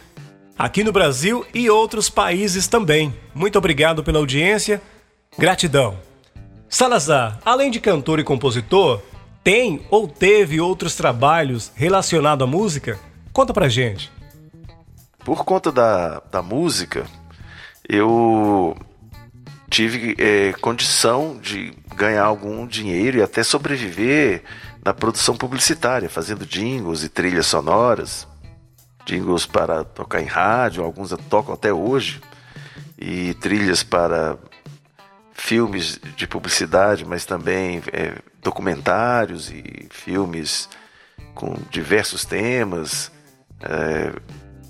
aqui 0.56 0.84
no 0.84 0.92
Brasil 0.92 1.44
e 1.52 1.68
outros 1.68 2.12
países 2.12 2.68
também. 2.68 3.12
Muito 3.34 3.58
obrigado 3.58 4.04
pela 4.04 4.20
audiência. 4.20 4.80
Gratidão. 5.36 5.98
Salazar, 6.70 7.40
além 7.44 7.72
de 7.72 7.80
cantor 7.80 8.20
e 8.20 8.24
compositor, 8.24 9.02
tem 9.44 9.82
ou 9.90 10.08
teve 10.08 10.62
outros 10.62 10.96
trabalhos 10.96 11.72
relacionados 11.74 12.44
à 12.44 12.48
música? 12.48 13.00
Conta 13.34 13.52
pra 13.52 13.68
gente. 13.68 14.12
Por 15.26 15.44
conta 15.44 15.72
da, 15.72 16.20
da 16.32 16.44
música, 16.44 17.08
eu 17.90 18.78
tive 19.72 20.16
é, 20.20 20.54
condição 20.54 21.40
de 21.42 21.74
ganhar 21.96 22.26
algum 22.26 22.68
dinheiro 22.68 23.18
e 23.18 23.24
até 23.24 23.42
sobreviver 23.42 24.44
na 24.86 24.94
produção 24.94 25.36
publicitária, 25.36 26.10
fazendo 26.10 26.46
jingles 26.46 27.04
e 27.04 27.10
trilhas 27.10 27.48
sonoras, 27.48 28.28
jingles 29.04 29.48
para 29.48 29.84
tocar 29.84 30.22
em 30.22 30.26
rádio, 30.26 30.84
alguns 30.84 31.10
toco 31.28 31.52
até 31.52 31.74
hoje, 31.74 32.22
e 33.00 33.34
trilhas 33.36 33.82
para 33.82 34.38
filmes 35.34 36.00
de 36.16 36.28
publicidade, 36.28 37.04
mas 37.04 37.26
também 37.26 37.82
é, 37.92 38.16
documentários 38.44 39.50
e 39.50 39.88
filmes 39.90 40.70
com 41.34 41.58
diversos 41.72 42.26
temas 42.26 43.12
é, 43.64 44.14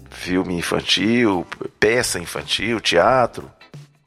filme 0.10 0.56
infantil, 0.56 1.46
peça 1.80 2.20
infantil, 2.20 2.80
teatro. 2.80 3.52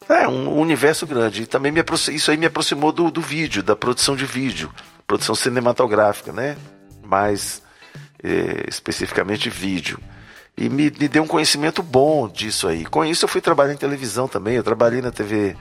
É 0.08 0.26
um 0.28 0.58
universo 0.58 1.06
grande. 1.06 1.42
E 1.42 1.46
também 1.46 1.72
me 1.72 1.82
isso 2.12 2.30
aí 2.30 2.36
me 2.36 2.46
aproximou 2.46 2.92
do, 2.92 3.10
do 3.10 3.20
vídeo, 3.20 3.62
da 3.62 3.74
produção 3.74 4.14
de 4.14 4.24
vídeo, 4.24 4.72
produção 5.06 5.34
cinematográfica, 5.34 6.32
né? 6.32 6.56
Mais 7.04 7.62
é, 8.22 8.64
especificamente 8.68 9.50
vídeo. 9.50 9.98
e 10.56 10.68
me, 10.68 10.84
me 10.90 11.08
deu 11.08 11.22
um 11.22 11.26
conhecimento 11.26 11.82
bom 11.82 12.28
disso 12.28 12.68
aí. 12.68 12.84
Com 12.86 13.04
isso 13.04 13.24
eu 13.24 13.28
fui 13.28 13.40
trabalhar 13.40 13.74
em 13.74 13.76
televisão 13.76 14.28
também. 14.28 14.54
Eu 14.54 14.62
trabalhei 14.62 15.02
na 15.02 15.10
TV 15.10 15.56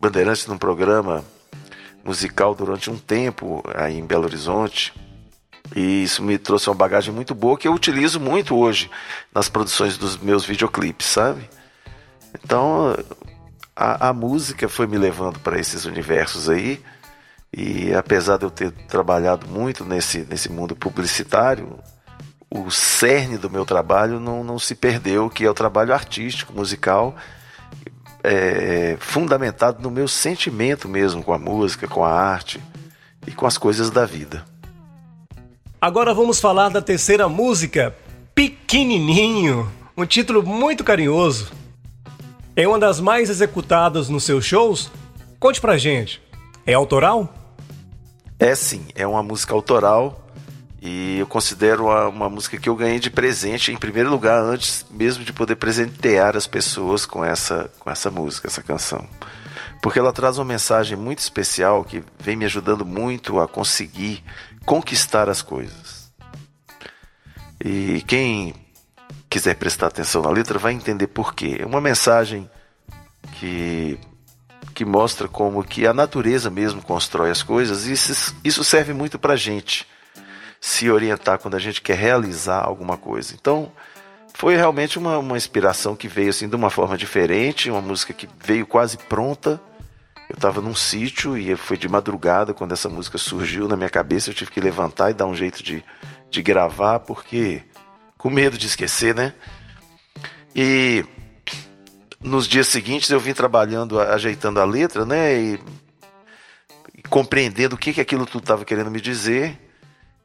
Bandeirantes 0.00 0.46
num 0.46 0.56
programa 0.56 1.24
musical 2.04 2.54
durante 2.54 2.88
um 2.88 2.96
tempo 2.96 3.62
aí 3.74 3.98
em 3.98 4.06
Belo 4.06 4.24
Horizonte. 4.24 4.94
E 5.74 6.02
isso 6.02 6.22
me 6.22 6.38
trouxe 6.38 6.68
uma 6.68 6.74
bagagem 6.74 7.12
muito 7.12 7.34
boa 7.34 7.58
que 7.58 7.68
eu 7.68 7.74
utilizo 7.74 8.18
muito 8.18 8.56
hoje 8.56 8.90
nas 9.34 9.48
produções 9.48 9.98
dos 9.98 10.16
meus 10.16 10.44
videoclipes, 10.44 11.06
sabe? 11.06 11.48
Então 12.42 12.96
a, 13.76 14.08
a 14.08 14.12
música 14.12 14.68
foi 14.68 14.86
me 14.86 14.98
levando 14.98 15.38
para 15.40 15.58
esses 15.58 15.84
universos 15.84 16.48
aí. 16.48 16.82
E 17.52 17.94
apesar 17.94 18.36
de 18.36 18.44
eu 18.44 18.50
ter 18.50 18.70
trabalhado 18.70 19.46
muito 19.46 19.84
nesse, 19.84 20.26
nesse 20.28 20.50
mundo 20.50 20.76
publicitário, 20.76 21.78
o 22.50 22.70
cerne 22.70 23.38
do 23.38 23.48
meu 23.48 23.64
trabalho 23.64 24.18
não, 24.18 24.42
não 24.42 24.58
se 24.58 24.74
perdeu, 24.74 25.30
que 25.30 25.44
é 25.44 25.50
o 25.50 25.54
trabalho 25.54 25.94
artístico, 25.94 26.52
musical, 26.52 27.14
é, 28.22 28.96
fundamentado 29.00 29.82
no 29.82 29.90
meu 29.90 30.08
sentimento 30.08 30.88
mesmo 30.88 31.22
com 31.22 31.32
a 31.32 31.38
música, 31.38 31.86
com 31.86 32.04
a 32.04 32.12
arte 32.12 32.60
e 33.26 33.32
com 33.32 33.46
as 33.46 33.56
coisas 33.56 33.90
da 33.90 34.04
vida. 34.04 34.44
Agora 35.80 36.12
vamos 36.12 36.40
falar 36.40 36.70
da 36.70 36.82
terceira 36.82 37.28
música, 37.28 37.94
Pequenininho, 38.34 39.70
um 39.96 40.04
título 40.04 40.42
muito 40.42 40.82
carinhoso. 40.82 41.52
É 42.56 42.66
uma 42.66 42.80
das 42.80 42.98
mais 42.98 43.30
executadas 43.30 44.08
nos 44.08 44.24
seus 44.24 44.44
shows? 44.44 44.90
Conte 45.38 45.60
pra 45.60 45.78
gente. 45.78 46.20
É 46.66 46.74
autoral? 46.74 47.32
É 48.40 48.56
sim, 48.56 48.86
é 48.96 49.06
uma 49.06 49.22
música 49.22 49.54
autoral 49.54 50.26
e 50.82 51.20
eu 51.20 51.28
considero 51.28 51.84
uma, 51.84 52.08
uma, 52.08 52.28
música 52.28 52.58
que 52.58 52.68
eu 52.68 52.74
ganhei 52.74 52.98
de 52.98 53.08
presente, 53.08 53.70
em 53.70 53.76
primeiro 53.76 54.10
lugar, 54.10 54.42
antes 54.42 54.84
mesmo 54.90 55.22
de 55.22 55.32
poder 55.32 55.54
presentear 55.54 56.36
as 56.36 56.48
pessoas 56.48 57.06
com 57.06 57.24
essa, 57.24 57.70
com 57.78 57.88
essa 57.88 58.10
música, 58.10 58.48
essa 58.48 58.64
canção. 58.64 59.06
Porque 59.80 60.00
ela 60.00 60.12
traz 60.12 60.38
uma 60.38 60.44
mensagem 60.44 60.96
muito 60.96 61.20
especial 61.20 61.84
que 61.84 62.02
vem 62.18 62.34
me 62.34 62.44
ajudando 62.44 62.84
muito 62.84 63.38
a 63.38 63.46
conseguir 63.46 64.24
conquistar 64.68 65.30
as 65.30 65.40
coisas. 65.40 66.12
E 67.64 68.04
quem 68.06 68.54
quiser 69.30 69.54
prestar 69.54 69.86
atenção 69.86 70.20
na 70.20 70.28
letra 70.28 70.58
vai 70.58 70.74
entender 70.74 71.06
por 71.06 71.32
quê. 71.34 71.56
É 71.58 71.64
uma 71.64 71.80
mensagem 71.80 72.48
que 73.40 73.98
que 74.74 74.84
mostra 74.84 75.26
como 75.26 75.64
que 75.64 75.86
a 75.86 75.94
natureza 75.94 76.50
mesmo 76.50 76.80
constrói 76.82 77.30
as 77.30 77.42
coisas 77.42 77.86
e 77.86 77.92
isso, 77.92 78.36
isso 78.44 78.62
serve 78.62 78.92
muito 78.92 79.18
para 79.18 79.34
gente 79.34 79.88
se 80.60 80.88
orientar 80.88 81.38
quando 81.38 81.56
a 81.56 81.58
gente 81.58 81.80
quer 81.80 81.96
realizar 81.96 82.62
alguma 82.62 82.96
coisa. 82.96 83.34
Então, 83.34 83.72
foi 84.34 84.54
realmente 84.54 84.96
uma, 84.98 85.18
uma 85.18 85.36
inspiração 85.36 85.96
que 85.96 86.06
veio 86.06 86.30
assim 86.30 86.48
de 86.48 86.54
uma 86.54 86.70
forma 86.70 86.96
diferente, 86.96 87.70
uma 87.70 87.80
música 87.80 88.12
que 88.12 88.28
veio 88.44 88.66
quase 88.66 88.98
pronta. 88.98 89.60
Eu 90.28 90.34
estava 90.34 90.60
num 90.60 90.74
sítio 90.74 91.38
e 91.38 91.56
foi 91.56 91.78
de 91.78 91.88
madrugada 91.88 92.52
quando 92.52 92.72
essa 92.72 92.88
música 92.88 93.16
surgiu 93.16 93.66
na 93.66 93.76
minha 93.76 93.88
cabeça. 93.88 94.28
Eu 94.28 94.34
tive 94.34 94.50
que 94.50 94.60
levantar 94.60 95.10
e 95.10 95.14
dar 95.14 95.26
um 95.26 95.34
jeito 95.34 95.62
de, 95.62 95.82
de 96.30 96.42
gravar, 96.42 97.00
porque 97.00 97.62
com 98.18 98.28
medo 98.28 98.58
de 98.58 98.66
esquecer, 98.66 99.14
né? 99.14 99.32
E 100.54 101.04
nos 102.20 102.46
dias 102.46 102.66
seguintes 102.66 103.08
eu 103.10 103.20
vim 103.20 103.32
trabalhando, 103.32 103.98
ajeitando 104.00 104.60
a 104.60 104.64
letra, 104.64 105.06
né? 105.06 105.40
E, 105.40 105.60
e 106.94 107.02
compreendendo 107.08 107.76
o 107.76 107.78
que, 107.78 107.94
que 107.94 108.00
aquilo 108.00 108.26
tudo 108.26 108.42
estava 108.42 108.64
querendo 108.64 108.90
me 108.90 109.00
dizer. 109.00 109.58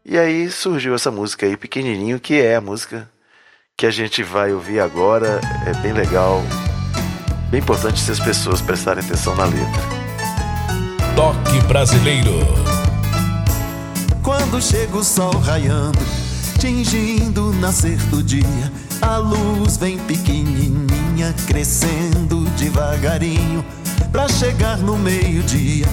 E 0.04 0.18
aí 0.18 0.52
surgiu 0.52 0.94
essa 0.96 1.12
música 1.12 1.46
aí, 1.46 1.56
pequenininho, 1.56 2.20
que 2.20 2.42
é 2.42 2.58
a 2.58 2.62
música 2.62 3.10
que 3.78 3.86
a 3.86 3.92
gente 3.92 4.22
vai 4.22 4.52
ouvir 4.52 4.82
agora. 4.82 5.40
É 5.66 5.74
bem 5.82 5.94
legal, 5.94 6.42
bem 7.50 7.62
importante 7.62 8.02
se 8.02 8.12
as 8.12 8.20
pessoas 8.20 8.62
prestarem 8.62 9.04
atenção 9.04 9.36
na 9.36 9.46
letra. 9.46 9.93
Toque 11.16 11.60
brasileiro. 11.68 12.40
Quando 14.22 14.62
chega 14.62 14.98
o 14.98 15.04
sol 15.04 15.38
raiando, 15.40 16.00
tingindo 16.60 17.50
o 17.50 17.54
nascer 17.54 17.98
do 18.08 18.24
dia, 18.24 18.72
a 19.02 19.18
luz 19.18 19.78
vem 19.78 19.98
pequenininha, 19.98 21.34
crescendo 21.48 22.46
devagarinho, 22.58 23.64
pra 24.12 24.28
chegar 24.28 24.78
no 24.78 24.98
meio-dia. 24.98 25.86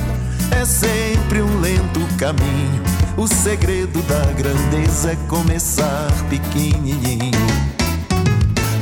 É 0.50 0.64
sempre 0.64 1.42
um 1.42 1.60
lento 1.60 2.00
caminho 2.16 2.90
o 3.20 3.26
segredo 3.26 4.00
da 4.04 4.32
grandeza 4.32 5.12
é 5.12 5.16
começar 5.28 6.10
pequenininho, 6.30 7.30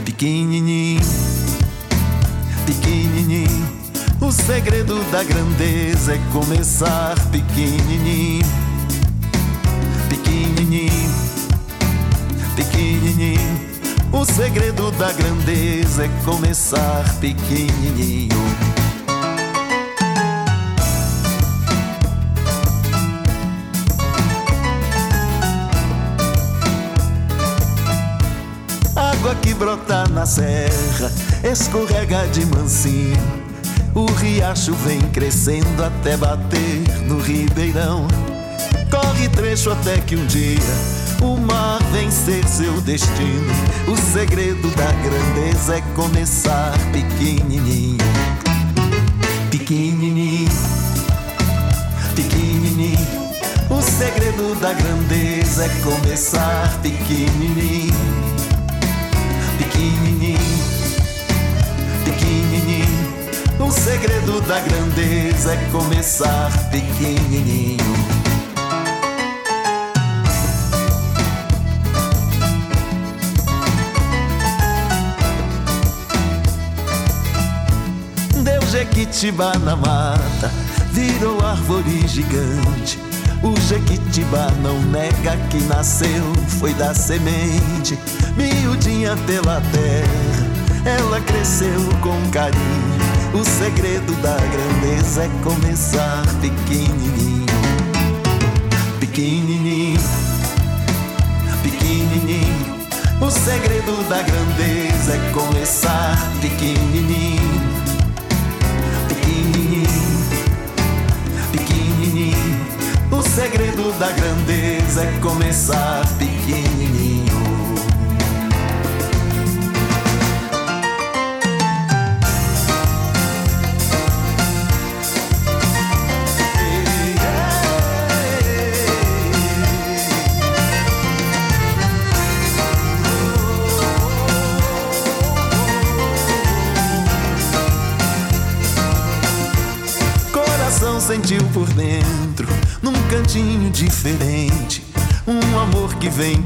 pequenininho, 0.05 1.01
pequenininho. 2.64 3.78
O 4.21 4.33
segredo 4.33 5.03
da 5.11 5.23
grandeza 5.23 6.15
é 6.15 6.19
começar 6.33 7.15
pequenininho, 7.31 8.45
pequenininho, 10.09 11.15
pequenininho. 12.57 13.69
O 14.13 14.25
segredo 14.25 14.91
da 14.93 15.13
grandeza 15.13 16.05
é 16.05 16.09
começar 16.25 17.05
pequenininho. 17.21 18.39
brota 29.59 30.07
na 30.09 30.25
serra, 30.25 31.13
escorrega 31.43 32.27
de 32.29 32.47
mansinho. 32.47 33.38
O 33.99 34.07
riacho 34.13 34.73
vem 34.75 35.01
crescendo 35.11 35.83
até 35.83 36.17
bater 36.17 36.85
no 37.09 37.19
ribeirão. 37.19 38.07
Corre 38.89 39.29
trecho 39.29 39.73
até 39.73 39.99
que 39.99 40.15
um 40.15 40.25
dia 40.27 40.61
o 41.21 41.37
mar 41.37 41.83
vem 41.91 42.09
ser 42.09 42.47
seu 42.47 42.81
destino. 42.83 43.53
O 43.89 43.97
segredo 43.97 44.71
da 44.77 44.93
grandeza 44.93 45.79
é 45.79 45.81
começar 45.97 46.79
pequenininho. 46.93 47.99
Pequenininho, 49.51 50.49
pequenininho. 52.15 53.09
O 53.69 53.83
segredo 53.83 54.55
da 54.61 54.75
grandeza 54.75 55.65
é 55.65 55.69
começar 55.83 56.79
pequenininho 56.83 57.95
pequenininho. 59.59 60.78
O 63.69 63.71
segredo 63.71 64.41
da 64.41 64.61
grandeza 64.61 65.53
é 65.53 65.57
começar 65.71 66.51
pequenininho. 66.71 67.77
Deu 78.43 78.63
Jequitibá 78.71 79.53
na 79.59 79.77
mata, 79.77 80.51
virou 80.91 81.39
árvore 81.45 82.09
gigante. 82.09 82.99
O 83.43 83.55
Jequitibá 83.61 84.51
não 84.63 84.81
nega 84.85 85.37
que 85.51 85.61
nasceu, 85.65 86.33
foi 86.59 86.73
da 86.73 86.95
semente 86.95 87.99
miudinha 88.35 89.15
pela 89.27 89.61
terra, 89.61 90.99
ela 91.01 91.21
cresceu 91.21 91.85
com 92.01 92.31
carinho. 92.31 93.08
O 93.35 93.45
segredo 93.45 94.12
da 94.23 94.37
grandeza 94.37 95.25
é 95.25 95.29
começar 95.45 96.25
pequenininho, 96.41 97.47
pequenininho, 98.99 100.01
pequenininho. 101.62 102.79
O 103.21 103.31
segredo 103.31 104.09
da 104.09 104.23
grandeza 104.23 105.14
é 105.14 105.31
começar 105.33 106.17
pequenininho, 106.41 107.41
pequenininho, 109.09 109.88
pequenininho. 111.53 112.59
O 113.11 113.23
segredo 113.23 113.93
da 113.99 114.11
grandeza 114.11 115.03
é 115.03 115.19
começar 115.21 116.07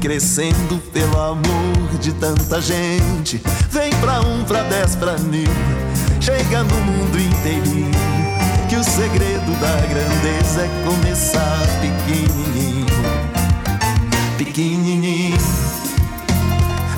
crescendo 0.03 0.83
pelo 0.91 1.17
amor 1.17 1.97
de 2.01 2.11
tanta 2.15 2.61
gente. 2.61 3.41
Vem 3.71 3.89
pra 4.01 4.19
um, 4.19 4.43
pra 4.43 4.61
dez, 4.63 4.97
pra 4.97 5.17
mil. 5.17 5.47
Chega 6.19 6.61
no 6.61 6.75
mundo 6.75 7.17
inteirinho. 7.17 7.89
Que 8.67 8.75
o 8.75 8.83
segredo 8.83 9.57
da 9.61 9.87
grandeza 9.87 10.63
é 10.63 10.69
começar 10.85 11.61
pequenininho. 11.79 12.85
Pequenininho, 14.37 15.37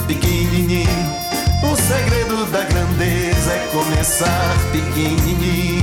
pequenininho. 0.08 1.16
O 1.62 1.76
segredo 1.76 2.52
da 2.52 2.64
grandeza 2.64 3.52
é 3.52 3.70
começar 3.72 4.58
pequenininho. 4.72 5.75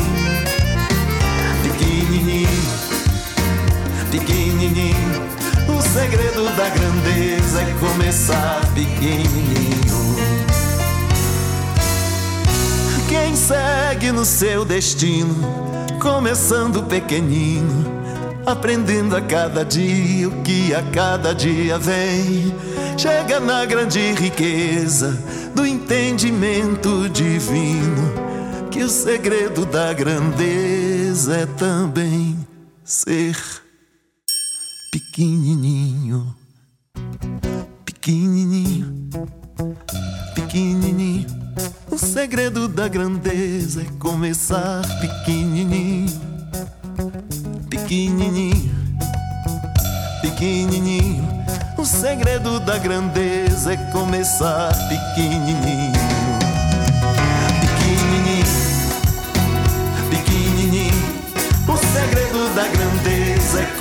Segredo 5.92 6.44
da 6.56 6.70
grandeza 6.70 7.60
é 7.60 7.74
começar 7.78 8.60
pequenininho. 8.72 10.16
Quem 13.10 13.36
segue 13.36 14.10
no 14.10 14.24
seu 14.24 14.64
destino, 14.64 15.36
começando 16.00 16.82
pequenino, 16.84 17.84
aprendendo 18.46 19.14
a 19.14 19.20
cada 19.20 19.66
dia 19.66 20.30
o 20.30 20.42
que 20.42 20.74
a 20.74 20.82
cada 20.82 21.34
dia 21.34 21.78
vem, 21.78 22.54
chega 22.96 23.38
na 23.38 23.66
grande 23.66 24.14
riqueza 24.14 25.22
do 25.54 25.66
entendimento 25.66 27.06
divino, 27.10 28.14
que 28.70 28.82
o 28.82 28.88
segredo 28.88 29.66
da 29.66 29.92
grandeza 29.92 31.36
é 31.36 31.46
também 31.46 32.38
ser 32.82 33.61
pequenininho, 34.92 36.36
pequenininho, 37.82 39.08
pequenininho. 40.34 41.26
O 41.90 41.96
segredo 41.96 42.68
da 42.68 42.88
grandeza 42.88 43.80
é 43.80 43.86
começar 43.98 44.82
pequenininho, 45.00 46.20
pequenininho, 47.70 48.74
pequenininho. 50.20 51.24
O 51.78 51.86
segredo 51.86 52.60
da 52.60 52.76
grandeza 52.76 53.72
é 53.72 53.76
começar 53.92 54.74
pequenininho, 54.90 55.81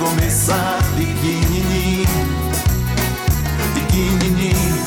começar 0.02 0.82
pequenininho, 0.96 2.06
pequenininho, 3.74 4.82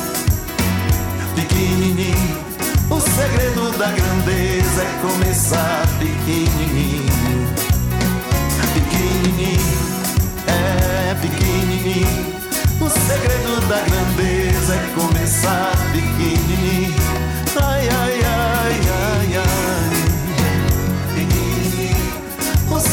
pequenininho. 1.34 2.44
O 2.90 3.00
segredo 3.00 3.78
da 3.78 3.86
grandeza 3.86 4.82
é 4.82 5.00
começar 5.00 5.86
pequenininho, 5.98 7.48
pequenininho, 8.74 9.60
é 10.48 11.14
pequenininho. 11.14 12.36
O 12.78 12.90
segredo 12.90 13.66
da 13.68 13.80
grandeza 13.80 14.74
é 14.74 14.92
começar 14.94 15.72
pequenininho. 15.92 16.95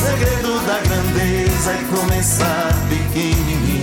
Segredo 0.03 0.59
da 0.65 0.79
grandeza 0.79 1.71
é 1.71 1.83
começar 1.95 2.73
pequenininho. 2.89 3.82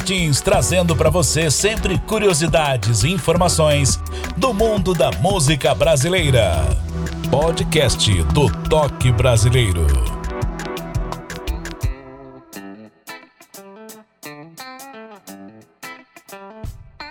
Martins 0.00 0.40
trazendo 0.40 0.96
para 0.96 1.10
você 1.10 1.50
sempre 1.50 1.98
curiosidades 1.98 3.04
e 3.04 3.10
informações 3.10 4.00
do 4.34 4.54
mundo 4.54 4.94
da 4.94 5.10
música 5.10 5.74
brasileira. 5.74 6.64
Podcast 7.30 8.10
do 8.32 8.50
Toque 8.66 9.12
Brasileiro. 9.12 9.86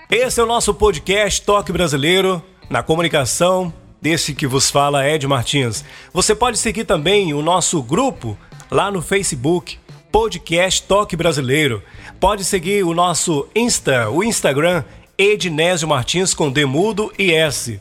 Esse 0.10 0.40
é 0.40 0.44
o 0.44 0.48
nosso 0.48 0.74
podcast 0.74 1.44
Toque 1.44 1.72
Brasileiro, 1.72 2.44
na 2.72 2.82
comunicação, 2.82 3.72
desse 4.02 4.34
que 4.34 4.48
vos 4.48 4.72
fala 4.72 5.08
Ed 5.08 5.28
Martins. 5.28 5.86
Você 6.12 6.34
pode 6.34 6.58
seguir 6.58 6.86
também 6.86 7.36
o 7.36 7.44
nosso 7.44 7.84
grupo 7.84 8.36
lá 8.72 8.90
no 8.90 9.00
Facebook, 9.00 9.78
Podcast 10.12 10.82
Toque 10.82 11.16
Brasileiro. 11.16 11.84
Pode 12.20 12.44
seguir 12.44 12.84
o 12.84 12.94
nosso 12.94 13.48
Insta, 13.56 14.10
o 14.10 14.22
Instagram, 14.22 14.84
Ednésio 15.18 15.88
Martins 15.88 16.34
com 16.34 16.52
Demudo 16.52 17.14
e 17.18 17.32
S. 17.32 17.80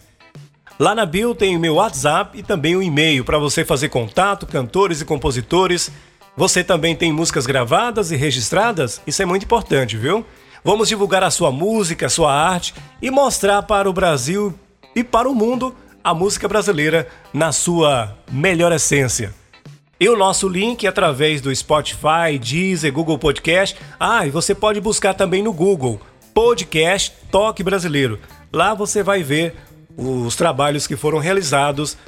Lá 0.79 0.95
na 0.95 1.05
bio 1.05 1.35
tem 1.35 1.57
o 1.57 1.61
meu 1.61 1.75
WhatsApp 1.75 2.39
e 2.39 2.43
também 2.45 2.77
o 2.77 2.83
e-mail 2.83 3.25
para 3.25 3.37
você 3.37 3.65
fazer 3.65 3.89
contato, 3.89 4.47
cantores 4.47 5.01
e 5.01 5.05
compositores. 5.05 5.91
Você 6.37 6.63
também 6.63 6.95
tem 6.95 7.13
músicas 7.13 7.47
gravadas 7.47 8.13
e 8.13 8.17
registradas? 8.17 9.03
Isso 9.05 9.21
é 9.21 9.27
muito 9.27 9.43
importante, 9.43 9.97
viu? 9.97 10.25
Vamos 10.63 10.89
divulgar 10.89 11.25
a 11.25 11.33
sua 11.33 11.51
música, 11.51 12.07
a 12.07 12.11
sua 12.11 12.33
arte 12.33 12.73
e 13.03 13.11
mostrar 13.11 13.63
para 13.65 13.91
o 13.91 13.93
Brasil 13.93 14.55
e 14.95 15.03
para 15.03 15.29
o 15.29 15.35
mundo 15.35 15.75
a 16.05 16.15
música 16.15 16.47
brasileira 16.47 17.09
na 17.35 17.51
sua 17.51 18.17
melhor 18.31 18.71
essência. 18.71 19.35
E 20.01 20.09
o 20.09 20.17
nosso 20.17 20.49
link 20.49 20.85
é 20.85 20.89
através 20.89 21.41
do 21.41 21.55
Spotify, 21.55 22.39
Deezer, 22.41 22.93
Google 22.93 23.19
Podcast. 23.19 23.77
Ah, 23.99 24.25
e 24.25 24.31
você 24.31 24.55
pode 24.55 24.81
buscar 24.81 25.13
também 25.13 25.43
no 25.43 25.53
Google 25.53 26.01
Podcast 26.33 27.13
Toque 27.33 27.65
Brasileiro. 27.65 28.21
Lá 28.53 28.75
você 28.75 29.03
vai 29.03 29.25
ver 29.25 29.57
os 29.97 30.37
trabalhos 30.37 30.87
que 30.87 30.95
foram 30.95 31.19
realizados 31.19 31.99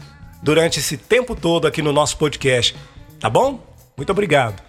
durante 0.40 0.78
esse 0.78 0.96
tempo 0.96 1.34
todo 1.34 1.66
aqui 1.66 1.82
no 1.82 1.92
nosso 1.92 2.16
podcast. 2.16 2.76
Tá 3.18 3.28
bom? 3.28 3.60
Muito 3.96 4.10
obrigado. 4.10 4.62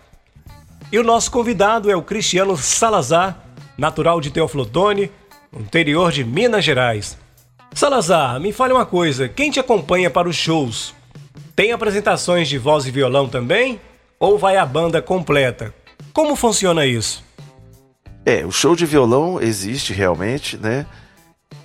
E 0.91 0.97
o 0.97 1.03
nosso 1.03 1.29
convidado 1.29 1.91
é 1.91 1.95
o 1.95 2.01
Cristiano 2.01 2.57
Salazar, 2.57 3.39
natural 3.77 4.19
de 4.19 4.31
Teoflotone, 4.31 5.11
interior 5.53 6.11
de 6.11 6.23
Minas 6.23 6.65
Gerais. 6.65 7.19
Salazar, 7.73 8.39
me 8.39 8.51
fale 8.51 8.73
uma 8.73 8.85
coisa, 8.85 9.29
quem 9.29 9.51
te 9.51 9.59
acompanha 9.59 10.09
para 10.09 10.27
os 10.27 10.35
shows? 10.35 10.93
Tem 11.55 11.71
apresentações 11.71 12.47
de 12.47 12.57
voz 12.57 12.85
e 12.85 12.91
violão 12.91 13.27
também? 13.27 13.79
Ou 14.19 14.37
vai 14.37 14.57
a 14.57 14.65
banda 14.65 15.01
completa? 15.01 15.73
Como 16.13 16.35
funciona 16.35 16.85
isso? 16.85 17.23
É, 18.25 18.45
o 18.45 18.51
show 18.51 18.75
de 18.75 18.85
violão 18.85 19.41
existe 19.41 19.93
realmente, 19.93 20.57
né? 20.57 20.85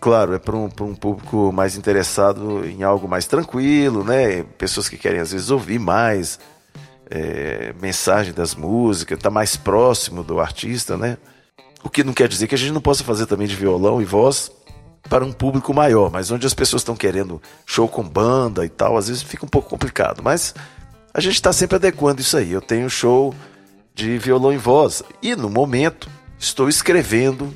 Claro, 0.00 0.34
é 0.34 0.38
para 0.38 0.56
um, 0.56 0.68
um 0.80 0.94
público 0.94 1.52
mais 1.52 1.76
interessado 1.76 2.66
em 2.66 2.82
algo 2.82 3.08
mais 3.08 3.26
tranquilo, 3.26 4.04
né? 4.04 4.42
Pessoas 4.56 4.88
que 4.88 4.96
querem 4.96 5.20
às 5.20 5.32
vezes 5.32 5.50
ouvir 5.50 5.78
mais 5.78 6.38
é, 7.10 7.74
mensagem 7.80 8.32
das 8.32 8.54
músicas, 8.54 9.18
tá 9.18 9.30
mais 9.30 9.56
próximo 9.56 10.22
do 10.22 10.40
artista, 10.40 10.96
né? 10.96 11.18
O 11.82 11.90
que 11.90 12.02
não 12.02 12.12
quer 12.12 12.28
dizer 12.28 12.46
que 12.46 12.54
a 12.54 12.58
gente 12.58 12.72
não 12.72 12.80
possa 12.80 13.04
fazer 13.04 13.26
também 13.26 13.46
de 13.46 13.54
violão 13.54 14.00
e 14.00 14.04
voz 14.04 14.50
para 15.08 15.24
um 15.24 15.32
público 15.32 15.72
maior, 15.72 16.10
mas 16.10 16.30
onde 16.30 16.46
as 16.46 16.54
pessoas 16.54 16.82
estão 16.82 16.96
querendo 16.96 17.40
show 17.64 17.88
com 17.88 18.02
banda 18.02 18.64
e 18.64 18.68
tal, 18.68 18.96
às 18.96 19.08
vezes 19.08 19.22
fica 19.22 19.44
um 19.44 19.48
pouco 19.48 19.68
complicado. 19.68 20.22
Mas 20.22 20.54
a 21.14 21.20
gente 21.20 21.34
está 21.34 21.52
sempre 21.52 21.76
adequando 21.76 22.20
isso 22.20 22.36
aí. 22.36 22.52
Eu 22.52 22.60
tenho 22.60 22.90
show 22.90 23.34
de 23.94 24.18
violão 24.18 24.52
e 24.52 24.58
voz 24.58 25.02
e 25.22 25.34
no 25.34 25.48
momento 25.48 26.10
estou 26.38 26.68
escrevendo 26.68 27.52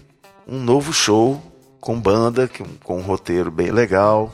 um 0.47 0.59
novo 0.59 0.93
show 0.93 1.43
com 1.81 2.01
banda, 2.01 2.51
com 2.83 2.99
um 2.99 3.03
roteiro 3.03 3.51
bem 3.51 3.71
legal, 3.71 4.33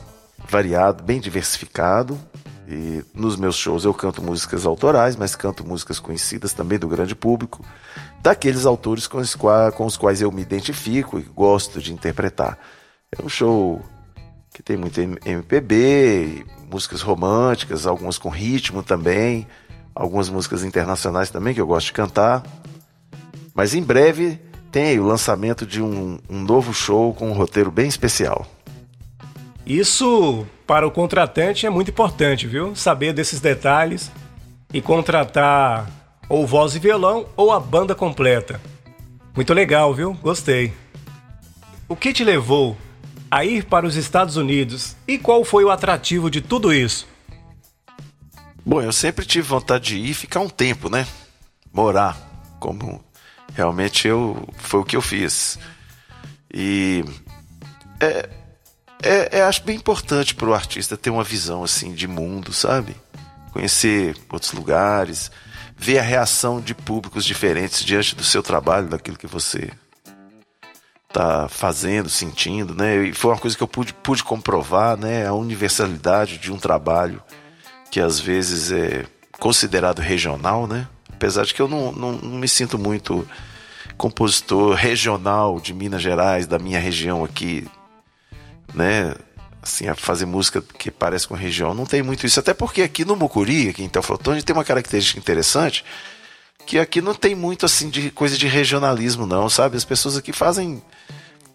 variado, 0.49 1.03
bem 1.03 1.19
diversificado. 1.19 2.17
E 2.69 3.03
nos 3.13 3.37
meus 3.37 3.55
shows 3.55 3.85
eu 3.85 3.93
canto 3.93 4.21
músicas 4.21 4.65
autorais, 4.65 5.15
mas 5.15 5.35
canto 5.35 5.65
músicas 5.65 5.99
conhecidas 5.99 6.51
também 6.51 6.77
do 6.77 6.87
grande 6.87 7.15
público, 7.15 7.63
daqueles 8.21 8.65
autores 8.65 9.07
com 9.07 9.19
os 9.19 9.97
quais 9.97 10.21
eu 10.21 10.31
me 10.31 10.41
identifico 10.41 11.17
e 11.17 11.21
gosto 11.21 11.79
de 11.79 11.93
interpretar. 11.93 12.57
É 13.15 13.23
um 13.23 13.29
show 13.29 13.81
que 14.53 14.61
tem 14.61 14.75
muito 14.75 14.99
MPB, 14.99 16.45
músicas 16.69 17.01
românticas, 17.01 17.87
algumas 17.87 18.17
com 18.17 18.27
ritmo 18.27 18.83
também, 18.83 19.47
algumas 19.95 20.29
músicas 20.29 20.61
internacionais 20.61 21.29
também 21.29 21.53
que 21.53 21.61
eu 21.61 21.67
gosto 21.67 21.87
de 21.87 21.93
cantar. 21.93 22.43
Mas 23.53 23.73
em 23.73 23.81
breve 23.81 24.37
tem 24.73 24.99
o 24.99 25.05
lançamento 25.05 25.65
de 25.65 25.81
um, 25.81 26.19
um 26.29 26.41
novo 26.41 26.73
show 26.73 27.13
com 27.13 27.29
um 27.29 27.33
roteiro 27.33 27.71
bem 27.71 27.87
especial. 27.87 28.45
Isso 29.65 30.45
para 30.65 30.85
o 30.85 30.91
contratante 30.91 31.65
é 31.65 31.69
muito 31.69 31.91
importante, 31.91 32.45
viu? 32.45 32.75
Saber 32.75 33.13
desses 33.13 33.39
detalhes 33.39 34.11
e 34.73 34.81
contratar 34.81 35.89
ou 36.27 36.45
voz 36.45 36.75
e 36.75 36.79
violão 36.79 37.25
ou 37.37 37.53
a 37.53 37.59
banda 37.59 37.95
completa. 37.95 38.59
Muito 39.33 39.53
legal, 39.53 39.93
viu? 39.93 40.13
Gostei. 40.15 40.73
O 41.87 41.95
que 41.95 42.11
te 42.11 42.25
levou 42.25 42.75
a 43.29 43.45
ir 43.45 43.65
para 43.65 43.85
os 43.85 43.95
Estados 43.95 44.37
Unidos 44.37 44.95
e 45.07 45.17
qual 45.17 45.43
foi 45.43 45.63
o 45.63 45.71
atrativo 45.71 46.29
de 46.29 46.41
tudo 46.41 46.73
isso? 46.73 47.07
Bom, 48.65 48.81
eu 48.81 48.91
sempre 48.91 49.25
tive 49.25 49.47
vontade 49.47 49.85
de 49.85 49.97
ir 49.97 50.13
ficar 50.13 50.41
um 50.41 50.49
tempo, 50.49 50.89
né? 50.89 51.07
Morar, 51.71 52.17
como 52.59 53.03
realmente 53.53 54.07
eu 54.07 54.47
foi 54.57 54.81
o 54.81 54.85
que 54.85 54.95
eu 54.95 55.01
fiz. 55.01 55.57
E 56.53 57.03
é, 57.99 58.29
é, 59.01 59.37
é 59.39 59.41
acho 59.41 59.63
bem 59.63 59.77
importante 59.77 60.35
para 60.35 60.49
o 60.49 60.53
artista 60.53 60.97
ter 60.97 61.09
uma 61.09 61.23
visão 61.23 61.63
assim 61.63 61.93
de 61.93 62.07
mundo, 62.07 62.51
sabe? 62.51 62.95
Conhecer 63.51 64.17
outros 64.29 64.51
lugares, 64.51 65.31
ver 65.77 65.99
a 65.99 66.03
reação 66.03 66.59
de 66.59 66.75
públicos 66.75 67.23
diferentes 67.23 67.85
diante 67.85 68.15
do 68.15 68.23
seu 68.23 68.43
trabalho, 68.43 68.89
daquilo 68.89 69.17
que 69.17 69.27
você 69.27 69.71
está 71.17 71.47
fazendo, 71.49 72.09
sentindo, 72.09 72.75
né? 72.75 73.07
E 73.07 73.13
foi 73.13 73.31
uma 73.31 73.39
coisa 73.39 73.57
que 73.57 73.63
eu 73.63 73.67
pude, 73.67 73.91
pude 73.91 74.23
comprovar, 74.23 74.95
né? 74.95 75.25
A 75.25 75.33
universalidade 75.33 76.37
de 76.37 76.51
um 76.51 76.57
trabalho 76.57 77.21
que 77.89 77.99
às 77.99 78.19
vezes 78.19 78.71
é 78.71 79.05
considerado 79.39 79.99
regional, 79.99 80.67
né? 80.67 80.87
Apesar 81.11 81.45
de 81.45 81.53
que 81.53 81.61
eu 81.61 81.67
não, 81.67 81.91
não, 81.91 82.11
não 82.13 82.37
me 82.37 82.47
sinto 82.47 82.77
muito 82.77 83.27
compositor 83.97 84.75
regional 84.75 85.59
de 85.59 85.73
Minas 85.73 86.03
Gerais, 86.03 86.45
da 86.45 86.59
minha 86.59 86.79
região 86.79 87.23
aqui, 87.23 87.67
né? 88.73 89.15
Assim, 89.59 89.87
a 89.87 89.95
fazer 89.95 90.27
música 90.27 90.61
que 90.61 90.91
parece 90.91 91.27
com 91.27 91.33
região. 91.33 91.73
Não 91.73 91.85
tem 91.85 92.03
muito 92.03 92.25
isso. 92.25 92.39
Até 92.39 92.53
porque 92.53 92.83
aqui 92.83 93.03
no 93.03 93.15
Mucuri, 93.15 93.69
aqui 93.69 93.83
em 93.83 93.89
Teoflotone, 93.89 94.43
tem 94.43 94.55
uma 94.55 94.63
característica 94.63 95.19
interessante 95.19 95.83
que 96.67 96.77
aqui 96.77 97.01
não 97.01 97.15
tem 97.15 97.33
muito 97.33 97.65
assim 97.65 97.89
de 97.89 98.11
coisa 98.11 98.37
de 98.37 98.45
regionalismo, 98.45 99.25
não, 99.25 99.49
sabe? 99.49 99.77
As 99.77 99.85
pessoas 99.85 100.17
aqui 100.17 100.33
fazem 100.33 100.83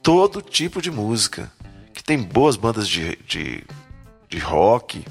todo 0.03 0.41
tipo 0.41 0.81
de 0.81 0.91
música. 0.91 1.53
Que 1.93 2.03
tem 2.03 2.19
boas 2.19 2.57
bandas 2.57 2.89
de, 2.89 3.17
de, 3.29 3.63
de 4.27 4.39
rock, 4.39 5.05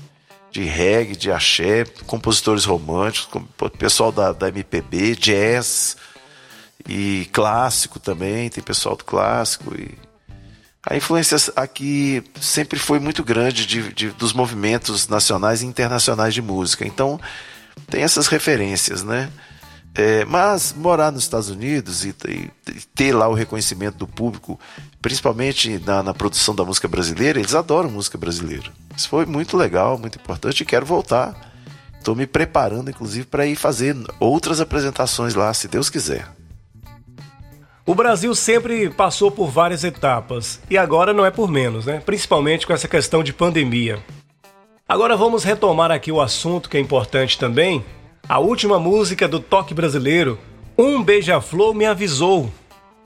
de 0.50 0.64
reggae, 0.64 1.16
de 1.16 1.32
axé, 1.32 1.86
compositores 2.08 2.66
românticos, 2.66 3.44
pessoal 3.78 4.12
da, 4.12 4.34
da 4.34 4.50
MPB, 4.50 5.16
jazz 5.16 5.96
e 6.90 7.30
clássico 7.32 8.00
também, 8.00 8.50
tem 8.50 8.64
pessoal 8.64 8.96
do 8.96 9.06
clássico 9.06 9.76
e 9.76 9.96
a 10.84 10.96
influência 10.96 11.38
aqui 11.56 12.24
sempre 12.42 12.80
foi 12.80 13.00
muito 13.00 13.24
grande 13.24 13.68
de, 13.68 13.94
de, 13.94 14.10
dos 14.10 14.34
movimentos 14.34 15.08
nacionais 15.08 15.62
e 15.62 15.68
internacionais 15.68 16.34
de 16.34 16.42
música. 16.42 16.88
Então 16.88 17.20
tem 17.88 18.02
essas 18.02 18.26
referências, 18.26 19.04
né? 19.04 19.32
É, 19.94 20.24
mas 20.24 20.74
morar 20.74 21.12
nos 21.12 21.24
Estados 21.24 21.50
Unidos 21.50 22.06
e, 22.06 22.16
e, 22.28 22.50
ter 22.96 23.14
lá 23.14 23.28
o 23.28 23.34
reconhecimento 23.34 23.98
do 23.98 24.08
público, 24.08 24.58
principalmente 25.02 25.80
na, 25.86 26.02
na, 26.02 26.14
produção 26.14 26.56
da 26.56 26.64
música 26.64 26.88
brasileira, 26.88 27.40
eles 27.40 27.54
adoram 27.54 27.90
música 27.90 28.18
brasileira. 28.18 28.72
Isso 28.96 29.10
foi 29.10 29.26
muito 29.26 29.58
legal, 29.58 29.98
muito 29.98 30.18
importante 30.18 30.62
e 30.62 30.66
quero 30.66 30.86
voltar. 30.86 31.52
Estou 31.98 32.16
me 32.16 32.26
preparando, 32.26 32.90
inclusive, 32.90 33.26
para 33.26 33.46
ir 33.46 33.56
fazer 33.56 33.96
outras 34.20 34.62
apresentações 34.62 35.36
lá, 35.36 35.54
se 35.54 35.68
Deus 35.68 35.90
quiser. 35.90 36.28
O 37.86 37.94
Brasil 37.94 38.34
sempre 38.34 38.90
passou 38.90 39.30
por 39.30 39.50
várias 39.50 39.84
etapas 39.84 40.62
e 40.70 40.78
agora 40.78 41.14
não 41.14 41.26
é 41.26 41.32
por 41.32 41.50
menos, 41.50 41.86
né? 41.86 42.02
Principalmente 42.06 42.66
com 42.66 42.72
essa 42.72 42.88
questão 42.88 43.22
de 43.24 43.34
pandemia. 43.34 44.02
Agora 44.88 45.18
vamos 45.18 45.44
retomar 45.44 45.92
aqui 45.92 46.12
o 46.12 46.22
assunto 46.22 46.70
que 46.70 46.78
é 46.78 46.80
importante 46.80 47.38
também, 47.38 47.84
a 48.32 48.40
última 48.40 48.80
música 48.80 49.28
do 49.28 49.42
toque 49.42 49.74
brasileiro, 49.74 50.40
Um 50.78 51.04
Beija-Flor 51.04 51.74
Me 51.74 51.86
Avisou. 51.86 52.50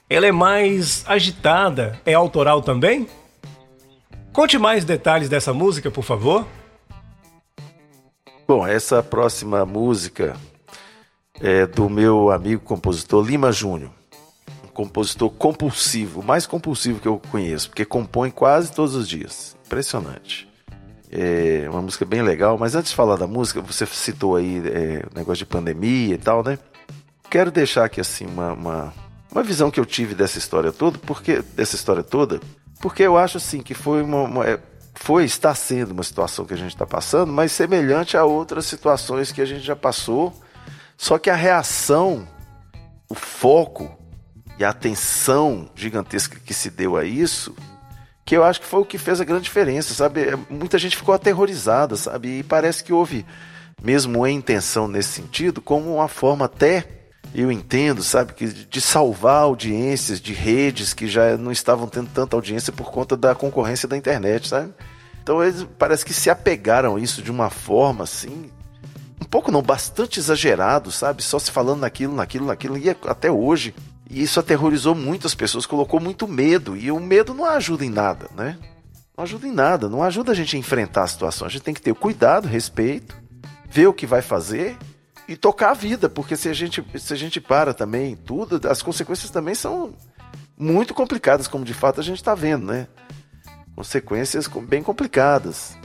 Ela 0.08 0.28
é 0.28 0.32
mais 0.32 1.04
agitada, 1.08 2.00
é 2.06 2.14
autoral 2.14 2.62
também? 2.62 3.08
Conte 4.32 4.60
mais 4.60 4.86
detalhes 4.86 5.28
dessa 5.28 5.52
música, 5.52 5.90
por 5.90 6.04
favor. 6.04 6.46
Bom, 8.48 8.68
essa 8.68 9.02
próxima 9.02 9.66
música 9.66 10.38
é 11.42 11.66
do 11.66 11.90
meu 11.90 12.30
amigo 12.30 12.62
compositor 12.62 13.26
Lima 13.26 13.52
Júnior. 13.52 13.90
Um 14.64 14.68
compositor 14.68 15.32
compulsivo, 15.32 16.22
mais 16.22 16.46
compulsivo 16.46 17.00
que 17.00 17.08
eu 17.08 17.20
conheço, 17.32 17.70
porque 17.70 17.84
compõe 17.84 18.30
quase 18.30 18.72
todos 18.72 18.94
os 18.94 19.10
dias. 19.10 19.58
Impressionante. 19.66 20.48
É 21.18 21.70
uma 21.70 21.82
música 21.82 22.04
bem 22.04 22.22
legal, 22.22 22.58
mas 22.58 22.76
antes 22.76 22.92
de 22.92 22.96
falar 22.96 23.16
da 23.16 23.26
música, 23.26 23.62
você 23.62 23.86
citou 23.86 24.36
aí 24.36 24.62
é, 24.66 25.06
negócio 25.16 25.38
de 25.38 25.46
pandemia 25.46 26.16
e 26.16 26.18
tal, 26.18 26.44
né? 26.44 26.60
Quero 27.30 27.50
deixar 27.50 27.86
aqui 27.86 28.02
assim 28.02 28.26
uma, 28.26 28.52
uma, 28.52 28.94
uma 29.32 29.42
visão 29.42 29.72
que 29.72 29.80
eu 29.80 29.86
tive 29.86 30.14
dessa 30.14 30.38
história 30.38 30.74
toda, 30.74 30.98
porque 31.00 31.42
dessa 31.56 31.76
história 31.76 32.04
toda, 32.04 32.42
porque 32.82 33.04
eu 33.04 33.18
acho 33.18 33.38
assim 33.38 33.62
que 33.62 33.74
foi 33.74 34.04
uma, 34.04 34.24
uma 34.24 34.46
é, 34.46 34.60
foi 34.94 35.24
está 35.24 35.56
sendo 35.56 35.92
uma 35.92 36.04
situação 36.04 36.44
que 36.44 36.54
a 36.54 36.58
gente 36.58 36.74
está 36.74 36.86
passando, 36.86 37.32
mas 37.32 37.54
semelhante 37.54 38.18
a 38.18 38.26
outras 38.26 38.66
situações 38.66 39.32
que 39.32 39.42
a 39.42 39.46
gente 39.46 39.66
já 39.66 39.76
passou, 39.76 40.34
só 40.98 41.18
que 41.18 41.30
a 41.30 41.36
reação, 41.36 42.28
o 43.08 43.16
foco 43.16 43.98
e 44.60 44.66
a 44.66 44.70
atenção 44.70 45.70
gigantesca 45.76 46.38
que 46.44 46.54
se 46.54 46.70
deu 46.70 46.98
a 46.98 47.06
isso 47.06 47.56
que 48.26 48.36
eu 48.36 48.44
acho 48.44 48.60
que 48.60 48.66
foi 48.66 48.82
o 48.82 48.86
que 48.86 48.98
fez 48.98 49.22
a 49.22 49.24
grande 49.24 49.44
diferença, 49.44 49.94
sabe? 49.94 50.22
É, 50.22 50.36
muita 50.50 50.80
gente 50.80 50.98
ficou 50.98 51.14
aterrorizada, 51.14 51.96
sabe? 51.96 52.40
E 52.40 52.44
parece 52.44 52.84
que 52.84 52.92
houve 52.92 53.24
mesmo 53.82 54.20
uma 54.20 54.32
intenção 54.32 54.88
nesse 54.88 55.10
sentido, 55.10 55.62
como 55.62 55.96
uma 55.96 56.08
forma 56.08 56.46
até, 56.46 56.88
eu 57.36 57.52
entendo, 57.52 58.02
sabe, 58.02 58.34
que 58.34 58.48
de 58.48 58.82
salvar 58.82 59.44
audiências 59.44 60.20
de 60.20 60.34
redes 60.34 60.94
que 60.94 61.08
já 61.08 61.38
não 61.38 61.52
estavam 61.52 61.88
tendo 61.88 62.10
tanta 62.10 62.36
audiência 62.36 62.74
por 62.74 62.92
conta 62.92 63.16
da 63.16 63.36
concorrência 63.36 63.88
da 63.88 63.96
internet, 63.96 64.48
sabe? 64.48 64.74
Então 65.22 65.44
eles 65.44 65.68
parece 65.78 66.04
que 66.04 66.14
se 66.14 66.30
apegaram 66.30 66.96
a 66.96 67.00
isso 67.00 67.22
de 67.22 67.30
uma 67.30 67.52
forma 67.52 68.04
assim, 68.06 68.50
um 69.22 69.26
pouco 69.26 69.52
não, 69.52 69.62
bastante 69.62 70.20
exagerado, 70.20 70.92
sabe? 70.92 71.22
Só 71.22 71.38
se 71.38 71.52
falando 71.52 71.82
naquilo, 71.82 72.16
naquilo, 72.16 72.48
naquilo, 72.48 72.78
e 72.78 72.90
até 72.90 73.30
hoje 73.30 73.76
e 74.10 74.22
isso 74.22 74.40
aterrorizou 74.40 74.94
muitas 74.94 75.34
pessoas, 75.34 75.66
colocou 75.66 76.00
muito 76.00 76.28
medo. 76.28 76.78
E 76.78 76.92
o 76.92 77.00
medo 77.00 77.34
não 77.34 77.46
ajuda 77.46 77.86
em 77.86 77.90
nada, 77.90 78.30
né? 78.36 78.58
Não 79.18 79.24
ajuda 79.24 79.48
em 79.48 79.52
nada, 79.52 79.90
não 79.90 80.04
ajuda 80.04 80.32
a 80.32 80.36
gente 80.36 80.56
a 80.56 80.60
enfrentar 80.60 81.04
a 81.04 81.08
situação. 81.08 81.48
A 81.48 81.50
gente 81.50 81.64
tem 81.64 81.74
que 81.74 81.82
ter 81.82 81.94
cuidado, 81.96 82.48
respeito, 82.48 83.16
ver 83.70 83.88
o 83.88 83.94
que 83.94 84.06
vai 84.06 84.22
fazer 84.22 84.78
e 85.28 85.36
tocar 85.36 85.72
a 85.72 85.74
vida, 85.74 86.08
porque 86.08 86.36
se 86.36 86.50
a 86.50 86.54
gente, 86.54 86.86
se 87.00 87.14
a 87.14 87.16
gente 87.16 87.42
para 87.42 87.74
também 87.74 88.16
tudo, 88.16 88.62
as 88.70 88.82
consequências 88.82 89.32
também 89.32 89.56
são 89.56 89.94
muito 90.58 90.94
complicadas, 90.94 91.48
como 91.48 91.66
de 91.66 91.74
fato 91.74 92.00
a 92.00 92.04
gente 92.04 92.18
está 92.18 92.36
vendo, 92.36 92.66
né? 92.66 92.88
Consequências 93.76 94.48
bem 94.48 94.84
complicadas. 94.84 95.76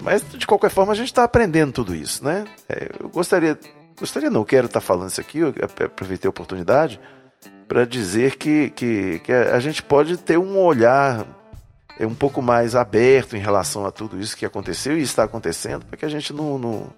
Mas 0.00 0.24
de 0.26 0.46
qualquer 0.46 0.70
forma 0.70 0.92
a 0.92 0.96
gente 0.96 1.08
está 1.08 1.22
aprendendo 1.24 1.72
tudo 1.72 1.94
isso, 1.94 2.24
né? 2.24 2.44
É, 2.66 2.90
eu 2.98 3.10
gostaria, 3.10 3.58
gostaria 3.98 4.30
não, 4.30 4.42
quero 4.42 4.66
estar 4.66 4.80
tá 4.80 4.86
falando 4.86 5.10
isso 5.10 5.20
aqui, 5.20 5.38
eu 5.38 5.54
aproveitei 5.84 6.26
a 6.28 6.30
oportunidade 6.30 6.98
para 7.72 7.86
dizer 7.86 8.36
que, 8.36 8.68
que, 8.68 9.18
que, 9.20 9.32
a 9.32 9.58
gente 9.58 9.82
pode 9.82 10.18
ter 10.18 10.36
um 10.36 10.58
olhar 10.58 11.26
é, 11.98 12.06
um 12.06 12.14
pouco 12.14 12.42
mais 12.42 12.76
aberto 12.76 13.34
em 13.34 13.40
relação 13.40 13.86
a 13.86 13.90
tudo 13.90 14.20
isso 14.20 14.36
que 14.36 14.44
aconteceu 14.44 14.98
e 14.98 15.00
está 15.00 15.24
acontecendo, 15.24 15.86
para 15.86 15.96
que 15.96 16.04
a 16.04 16.08
gente 16.10 16.34
não, 16.34 16.58
não, 16.58 16.92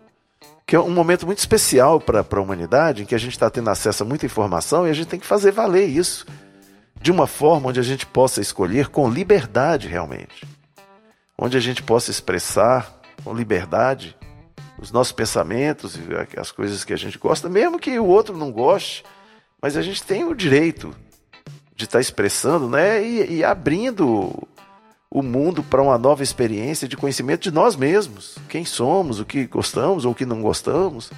que 0.67 0.75
é 0.75 0.81
um 0.81 0.91
momento 0.91 1.27
muito 1.27 1.39
especial 1.39 2.01
para 2.01 2.27
a 2.29 2.41
humanidade, 2.41 3.05
em 3.05 3.07
que 3.07 3.15
a 3.15 3.19
gente 3.19 3.35
está 3.35 3.49
tendo 3.49 3.71
acesso 3.71 4.03
a 4.03 4.07
muita 4.07 4.27
informação 4.27 4.85
e 4.85 4.91
a 4.91 4.93
gente 4.93 5.07
tem 5.07 5.21
que 5.21 5.27
fazer 5.27 5.53
valer 5.53 5.87
isso 5.89 6.27
de 7.01 7.13
uma 7.13 7.29
forma 7.29 7.69
onde 7.69 7.79
a 7.79 7.85
gente 7.85 8.05
possa 8.05 8.41
escolher 8.41 8.89
com 8.89 9.09
liberdade 9.09 9.87
realmente, 9.87 10.45
onde 11.39 11.57
a 11.57 11.61
gente 11.61 11.85
possa 11.85 12.11
expressar 12.11 13.01
com 13.23 13.33
liberdade 13.33 14.17
os 14.77 14.91
nossos 14.91 15.13
pensamentos 15.13 15.95
e 15.95 16.01
as 16.37 16.51
coisas 16.51 16.83
que 16.83 16.93
a 16.93 16.99
gente 16.99 17.17
gosta, 17.17 17.49
mesmo 17.49 17.79
que 17.79 17.97
o 17.97 18.07
outro 18.07 18.37
não 18.37 18.51
goste, 18.51 19.05
mas 19.65 19.79
a 19.79 19.83
gente 19.83 20.03
tem 20.03 20.25
o 20.25 20.35
direito 20.35 20.95
de 21.75 21.85
estar 21.85 21.97
tá 21.97 22.01
expressando, 22.03 22.69
né, 22.69 23.03
e, 23.03 23.37
e 23.37 23.45
abrindo 23.45 24.47
o 25.11 25.23
mundo 25.23 25.63
para 25.63 25.81
uma 25.81 25.97
nova 25.97 26.23
experiência 26.23 26.87
de 26.87 26.99
conhecimento 26.99 27.45
de 27.45 27.51
nós 27.51 27.75
mesmos, 27.75 28.37
quem 28.47 28.67
somos, 28.67 29.21
o 29.21 29.25
que 29.25 29.47
gostamos 29.47 30.05
ou 30.05 30.13
o 30.13 30.15
que 30.15 30.27
não 30.27 30.43
gostamos, 30.43 31.11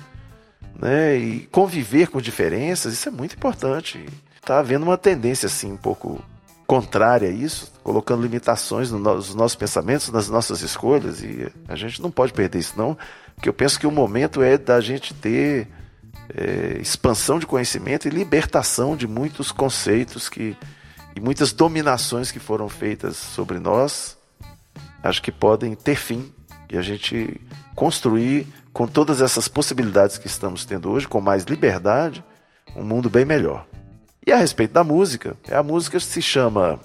né, 0.78 1.16
e 1.16 1.40
conviver 1.50 2.06
com 2.06 2.20
diferenças, 2.20 2.92
isso 2.92 3.08
é 3.08 3.10
muito 3.10 3.34
importante. 3.34 4.06
Está 4.36 4.60
havendo 4.60 4.84
uma 4.84 4.96
tendência 4.96 5.48
assim 5.48 5.72
um 5.72 5.76
pouco 5.76 6.22
contrária 6.68 7.28
a 7.28 7.32
isso, 7.32 7.72
colocando 7.82 8.22
limitações 8.22 8.92
nos 8.92 9.34
nossos 9.34 9.56
pensamentos, 9.56 10.12
nas 10.12 10.28
nossas 10.28 10.62
escolhas, 10.62 11.20
e 11.20 11.52
a 11.66 11.74
gente 11.74 12.00
não 12.00 12.12
pode 12.12 12.32
perder 12.32 12.60
isso 12.60 12.74
não, 12.76 12.96
porque 13.34 13.48
eu 13.48 13.52
penso 13.52 13.76
que 13.80 13.88
o 13.88 13.90
momento 13.90 14.40
é 14.40 14.56
da 14.56 14.80
gente 14.80 15.12
ter 15.14 15.66
é, 16.34 16.78
expansão 16.80 17.38
de 17.38 17.46
conhecimento 17.46 18.06
e 18.06 18.10
libertação 18.10 18.96
de 18.96 19.06
muitos 19.06 19.52
conceitos 19.52 20.28
que, 20.28 20.56
e 21.14 21.20
muitas 21.20 21.52
dominações 21.52 22.30
que 22.30 22.38
foram 22.38 22.68
feitas 22.68 23.16
sobre 23.16 23.58
nós, 23.58 24.16
acho 25.02 25.22
que 25.22 25.32
podem 25.32 25.74
ter 25.74 25.96
fim 25.96 26.32
e 26.70 26.76
a 26.76 26.82
gente 26.82 27.40
construir 27.74 28.46
com 28.72 28.86
todas 28.86 29.22
essas 29.22 29.48
possibilidades 29.48 30.18
que 30.18 30.26
estamos 30.26 30.64
tendo 30.64 30.90
hoje, 30.90 31.08
com 31.08 31.20
mais 31.20 31.44
liberdade, 31.44 32.24
um 32.74 32.82
mundo 32.82 33.08
bem 33.08 33.24
melhor. 33.24 33.66
E 34.26 34.32
a 34.32 34.36
respeito 34.36 34.72
da 34.72 34.82
música, 34.82 35.36
a 35.50 35.62
música 35.62 36.00
se 36.00 36.20
chama 36.20 36.80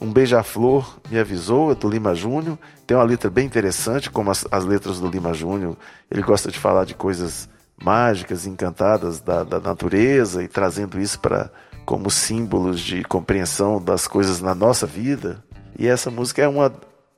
Um 0.00 0.12
Beija-Flor 0.12 0.98
Me 1.08 1.18
Avisou, 1.18 1.70
é 1.70 1.74
do 1.74 1.88
Lima 1.88 2.14
Júnior. 2.14 2.58
Tem 2.86 2.96
uma 2.96 3.04
letra 3.04 3.30
bem 3.30 3.46
interessante, 3.46 4.10
como 4.10 4.30
as, 4.30 4.44
as 4.50 4.64
letras 4.64 4.98
do 4.98 5.08
Lima 5.08 5.32
Júnior. 5.32 5.76
Ele 6.10 6.20
gosta 6.20 6.50
de 6.50 6.58
falar 6.58 6.84
de 6.84 6.94
coisas 6.94 7.48
mágicas, 7.84 8.46
encantadas 8.46 9.20
da, 9.20 9.44
da 9.44 9.60
natureza 9.60 10.42
e 10.42 10.48
trazendo 10.48 10.98
isso 11.00 11.20
para 11.20 11.50
como 11.84 12.10
símbolos 12.10 12.80
de 12.80 13.04
compreensão 13.04 13.80
das 13.80 14.08
coisas 14.08 14.40
na 14.40 14.54
nossa 14.54 14.86
vida. 14.86 15.44
E 15.78 15.86
essa 15.86 16.10
música 16.10 16.42
é 16.42 16.48
uma 16.48 16.72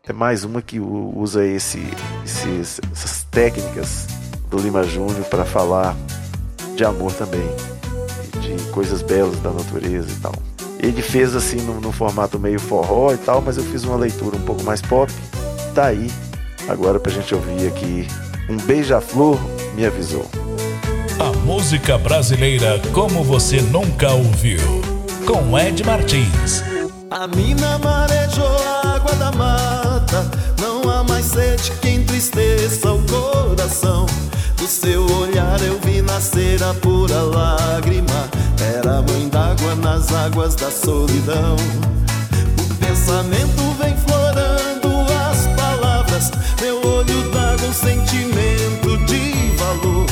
é 0.09 0.13
mais 0.13 0.45
uma 0.45 0.63
que 0.63 0.79
usa 0.79 1.45
esse, 1.45 1.83
esses, 2.25 2.81
essas 2.93 3.25
técnicas 3.25 4.07
do 4.49 4.57
Lima 4.57 4.85
Júnior 4.85 5.25
para 5.25 5.45
falar 5.45 5.97
de 6.77 6.85
amor 6.85 7.13
também, 7.13 7.49
de 8.41 8.71
coisas 8.71 9.03
belas 9.03 9.41
da 9.41 9.51
natureza 9.51 10.09
e 10.09 10.21
tal. 10.21 10.33
Ele 10.79 11.03
fez 11.03 11.35
assim 11.35 11.57
no, 11.57 11.81
no 11.81 11.91
formato 11.91 12.39
meio 12.39 12.61
forró 12.61 13.13
e 13.13 13.17
tal, 13.17 13.43
mas 13.43 13.57
eu 13.57 13.65
fiz 13.65 13.83
uma 13.83 13.97
leitura 13.97 14.37
um 14.37 14.43
pouco 14.43 14.63
mais 14.63 14.81
pop. 14.81 15.13
Tá 15.75 15.87
aí, 15.87 16.09
agora 16.69 17.01
pra 17.01 17.11
gente 17.11 17.35
ouvir 17.35 17.67
aqui. 17.67 18.07
Um 18.49 18.57
beija-flor 18.59 19.41
me 19.75 19.85
avisou. 19.85 20.31
A 21.19 21.37
música 21.45 21.99
brasileira 21.99 22.81
como 22.93 23.25
você 23.25 23.61
nunca 23.61 24.13
ouviu. 24.13 24.61
Com 25.27 25.59
Ed 25.59 25.83
Martins. 25.83 26.63
A 27.11 27.27
mina 27.27 27.77
marejou 27.79 28.47
a 28.47 28.95
água 28.95 29.13
da 29.17 29.33
mata. 29.33 30.31
Não 30.61 30.89
há 30.89 31.03
mais 31.03 31.27
sede 31.27 31.73
que 31.83 31.89
entristeça 31.89 32.93
o 32.93 33.03
coração. 33.03 34.07
Do 34.57 34.69
seu 34.69 35.05
olhar 35.19 35.61
eu 35.63 35.81
vi 35.81 36.01
nascer 36.01 36.63
a 36.63 36.73
pura 36.75 37.23
lágrima. 37.23 38.31
Era 38.77 39.03
mãe 39.03 39.29
d'água 39.29 39.75
nas 39.75 40.13
águas 40.13 40.55
da 40.55 40.71
solidão. 40.71 41.57
O 42.61 42.75
pensamento 42.77 43.66
sentimento 47.77 48.97
de 49.07 49.53
valor. 49.57 50.07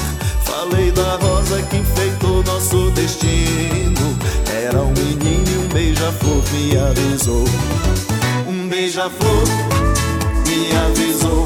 Falei 0.44 0.90
da 0.92 1.16
rosa 1.16 1.62
que 1.62 1.78
enfeitou 1.78 2.42
nosso 2.44 2.90
destino. 2.90 4.18
Era 4.66 4.82
um 4.82 4.92
menino 4.92 5.50
e 5.50 5.58
um 5.58 5.68
beija-flor 5.68 6.42
me 6.52 6.78
avisou. 6.78 7.44
Um 8.46 8.68
beija-flor 8.68 9.44
me 10.46 10.76
avisou 10.76 11.44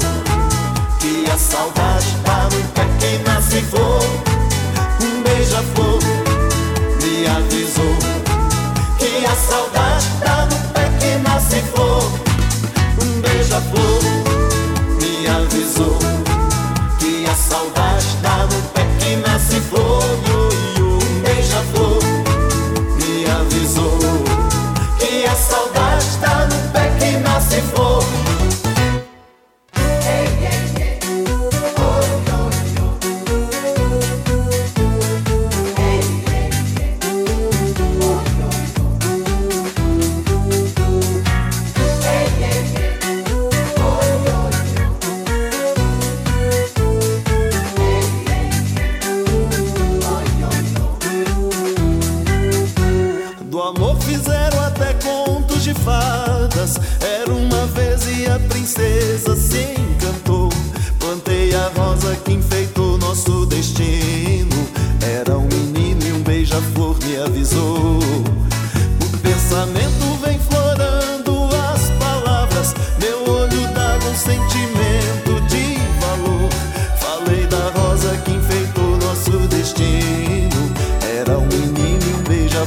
que 0.99 1.31
a 1.31 1.37
saudade 1.37 2.15
tá 2.23 2.49
no 2.51 2.63
pé 2.73 2.85
que 2.99 3.29
nasce 3.29 3.61
flor. 3.61 4.18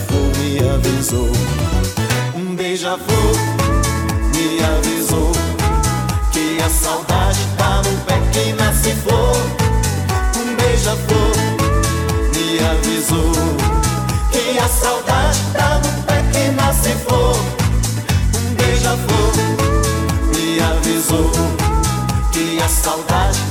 Beija-flor 0.03 0.33
me 0.39 0.59
avisou. 0.69 1.33
Um 2.35 2.55
beija-flor 2.55 3.37
me 4.35 4.65
avisou 4.65 5.33
que 6.33 6.59
a 6.63 6.71
saudade 6.71 7.41
tá 7.57 7.83
no 7.83 7.97
pé 8.05 8.21
que 8.33 8.53
nasce 8.55 8.95
flor. 9.03 9.37
Um 10.37 10.57
beija-flor 10.57 11.33
me 12.35 12.59
avisou 12.65 13.33
que 14.31 14.59
a 14.59 14.69
saudade 14.69 15.39
tá 15.53 15.81
no 15.85 16.03
pé 16.05 16.23
que 16.33 16.51
nasce 16.53 16.95
flor. 17.07 17.37
Um 18.37 18.55
beija-flor 18.55 19.33
me 20.35 20.61
avisou 20.61 21.31
que 22.33 22.63
a 22.63 22.69
saudade 22.69 23.42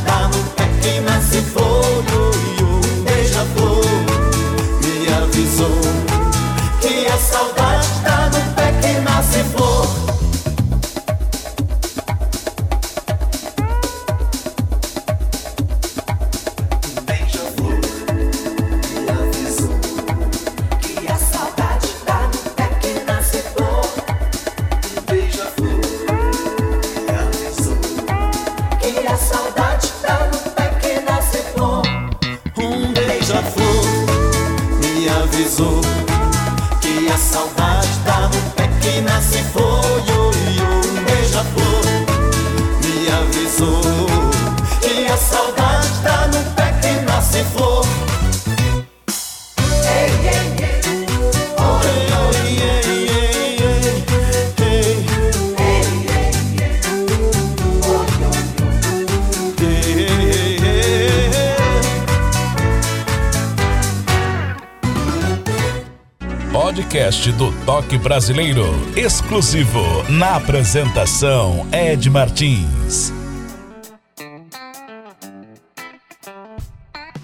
Podcast 66.91 67.31
do 67.31 67.53
Toque 67.65 67.97
Brasileiro. 67.97 68.65
Exclusivo. 68.97 69.79
Na 70.09 70.35
apresentação, 70.35 71.65
Ed 71.71 72.09
Martins. 72.09 73.13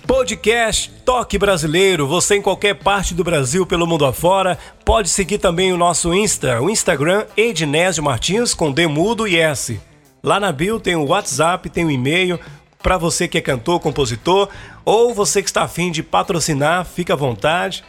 Podcast 0.07 0.89
Toque 1.03 1.37
Brasileiro. 1.37 2.07
Você 2.07 2.37
em 2.37 2.41
qualquer 2.41 2.75
parte 2.75 3.13
do 3.13 3.25
Brasil, 3.25 3.65
pelo 3.65 3.85
mundo 3.85 4.05
afora, 4.05 4.57
pode 4.85 5.09
seguir 5.09 5.37
também 5.37 5.73
o 5.73 5.77
nosso 5.77 6.13
Insta, 6.13 6.61
o 6.61 6.69
Instagram 6.69 7.25
Ednésio 7.35 8.01
Martins 8.01 8.53
com 8.53 8.71
D 8.71 8.87
mudo 8.87 9.27
e 9.27 9.35
S. 9.35 9.81
Lá 10.23 10.39
na 10.39 10.53
bio 10.53 10.79
tem 10.79 10.95
o 10.95 11.07
WhatsApp, 11.07 11.69
tem 11.69 11.83
o 11.83 11.91
e-mail. 11.91 12.39
para 12.81 12.97
você 12.97 13.27
que 13.27 13.37
é 13.37 13.41
cantor, 13.41 13.81
compositor, 13.81 14.47
ou 14.85 15.13
você 15.13 15.43
que 15.43 15.49
está 15.49 15.63
afim 15.63 15.91
de 15.91 16.01
patrocinar, 16.01 16.85
fica 16.85 17.11
à 17.11 17.17
vontade. 17.17 17.83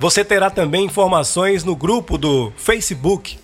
Você 0.00 0.24
terá 0.24 0.48
também 0.48 0.84
informações 0.84 1.64
no 1.64 1.74
grupo 1.74 2.16
do 2.16 2.52
Facebook 2.56 3.36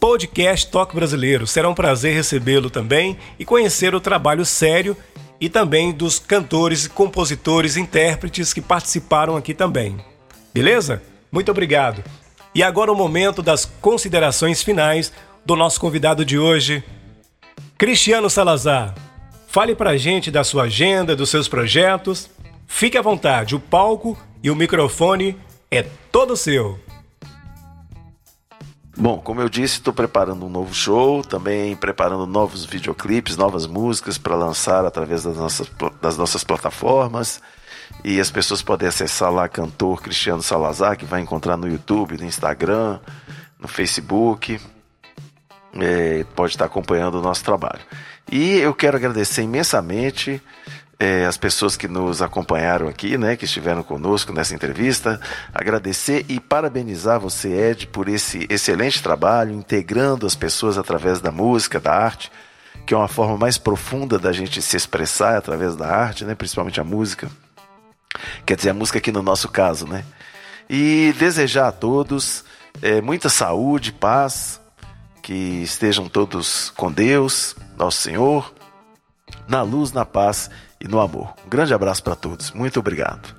Podcast 0.00 0.66
Toque 0.70 0.94
Brasileiro. 0.94 1.46
Será 1.46 1.68
um 1.68 1.74
prazer 1.74 2.14
recebê-lo 2.14 2.70
também 2.70 3.18
e 3.38 3.44
conhecer 3.44 3.94
o 3.94 4.00
trabalho 4.00 4.46
sério 4.46 4.96
e 5.38 5.50
também 5.50 5.92
dos 5.92 6.18
cantores, 6.18 6.88
compositores, 6.88 7.76
intérpretes 7.76 8.54
que 8.54 8.62
participaram 8.62 9.36
aqui 9.36 9.52
também. 9.52 9.98
Beleza? 10.54 11.02
Muito 11.30 11.50
obrigado. 11.50 12.02
E 12.54 12.62
agora 12.62 12.90
o 12.90 12.96
momento 12.96 13.42
das 13.42 13.66
considerações 13.66 14.62
finais 14.62 15.12
do 15.44 15.54
nosso 15.54 15.78
convidado 15.78 16.24
de 16.24 16.38
hoje, 16.38 16.82
Cristiano 17.76 18.30
Salazar. 18.30 18.94
Fale 19.48 19.74
pra 19.74 19.98
gente 19.98 20.30
da 20.30 20.44
sua 20.44 20.62
agenda, 20.62 21.14
dos 21.14 21.28
seus 21.28 21.46
projetos. 21.46 22.30
Fique 22.66 22.96
à 22.96 23.02
vontade, 23.02 23.54
o 23.54 23.60
palco 23.60 24.16
e 24.42 24.50
o 24.50 24.56
microfone 24.56 25.36
é 25.70 25.82
todo 26.10 26.36
seu. 26.36 26.78
Bom, 28.96 29.18
como 29.18 29.40
eu 29.40 29.48
disse, 29.48 29.74
estou 29.74 29.94
preparando 29.94 30.44
um 30.44 30.48
novo 30.50 30.74
show, 30.74 31.22
também 31.22 31.76
preparando 31.76 32.26
novos 32.26 32.64
videoclipes, 32.64 33.36
novas 33.36 33.66
músicas 33.66 34.18
para 34.18 34.34
lançar 34.34 34.84
através 34.84 35.22
das 35.22 35.36
nossas, 35.36 35.70
das 36.02 36.18
nossas 36.18 36.44
plataformas. 36.44 37.40
E 38.04 38.20
as 38.20 38.30
pessoas 38.30 38.62
podem 38.62 38.88
acessar 38.88 39.32
lá 39.32 39.48
cantor 39.48 40.02
Cristiano 40.02 40.42
Salazar, 40.42 40.98
que 40.98 41.04
vai 41.04 41.20
encontrar 41.20 41.56
no 41.56 41.68
YouTube, 41.68 42.18
no 42.18 42.24
Instagram, 42.24 42.98
no 43.58 43.68
Facebook. 43.68 44.60
É, 45.74 46.24
pode 46.34 46.54
estar 46.54 46.64
acompanhando 46.64 47.14
o 47.14 47.22
nosso 47.22 47.44
trabalho. 47.44 47.80
E 48.30 48.58
eu 48.58 48.74
quero 48.74 48.96
agradecer 48.96 49.42
imensamente 49.42 50.42
é, 51.00 51.24
as 51.24 51.38
pessoas 51.38 51.78
que 51.78 51.88
nos 51.88 52.20
acompanharam 52.20 52.86
aqui, 52.86 53.16
né, 53.16 53.34
que 53.34 53.46
estiveram 53.46 53.82
conosco 53.82 54.34
nessa 54.34 54.54
entrevista, 54.54 55.18
agradecer 55.52 56.26
e 56.28 56.38
parabenizar 56.38 57.18
você, 57.18 57.48
Ed, 57.48 57.86
por 57.86 58.06
esse 58.06 58.46
excelente 58.50 59.02
trabalho, 59.02 59.54
integrando 59.54 60.26
as 60.26 60.34
pessoas 60.34 60.76
através 60.76 61.18
da 61.18 61.32
música, 61.32 61.80
da 61.80 61.90
arte, 61.90 62.30
que 62.84 62.92
é 62.92 62.96
uma 62.96 63.08
forma 63.08 63.38
mais 63.38 63.56
profunda 63.56 64.18
da 64.18 64.30
gente 64.30 64.60
se 64.60 64.76
expressar 64.76 65.38
através 65.38 65.74
da 65.74 65.88
arte, 65.88 66.22
né, 66.26 66.34
principalmente 66.34 66.78
a 66.78 66.84
música. 66.84 67.30
Quer 68.44 68.56
dizer, 68.56 68.70
a 68.70 68.74
música 68.74 68.98
aqui 68.98 69.10
no 69.10 69.22
nosso 69.22 69.48
caso, 69.48 69.86
né? 69.86 70.04
E 70.68 71.14
desejar 71.18 71.68
a 71.68 71.72
todos 71.72 72.44
é, 72.82 73.00
muita 73.00 73.28
saúde, 73.28 73.92
paz, 73.92 74.60
que 75.22 75.62
estejam 75.62 76.08
todos 76.08 76.70
com 76.76 76.92
Deus, 76.92 77.56
nosso 77.78 78.02
Senhor, 78.02 78.52
na 79.48 79.62
luz, 79.62 79.92
na 79.92 80.04
paz 80.04 80.50
e 80.80 80.88
no 80.88 81.00
amor. 81.00 81.34
Um 81.46 81.48
grande 81.48 81.74
abraço 81.74 82.02
para 82.02 82.16
todos. 82.16 82.50
Muito 82.52 82.80
obrigado. 82.80 83.34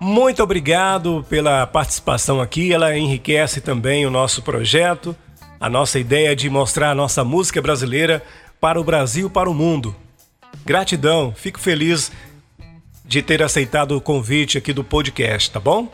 Muito 0.00 0.42
obrigado 0.42 1.24
pela 1.28 1.66
participação 1.66 2.40
aqui. 2.40 2.72
Ela 2.72 2.96
enriquece 2.96 3.60
também 3.60 4.04
o 4.04 4.10
nosso 4.10 4.42
projeto, 4.42 5.16
a 5.60 5.70
nossa 5.70 5.98
ideia 5.98 6.34
de 6.34 6.50
mostrar 6.50 6.90
a 6.90 6.94
nossa 6.94 7.24
música 7.24 7.62
brasileira 7.62 8.22
para 8.60 8.80
o 8.80 8.84
Brasil, 8.84 9.30
para 9.30 9.48
o 9.48 9.54
mundo. 9.54 9.94
Gratidão, 10.64 11.32
fico 11.34 11.60
feliz 11.60 12.10
de 13.04 13.22
ter 13.22 13.42
aceitado 13.42 13.96
o 13.96 14.00
convite 14.00 14.58
aqui 14.58 14.72
do 14.72 14.82
podcast, 14.82 15.50
tá 15.50 15.60
bom? 15.60 15.88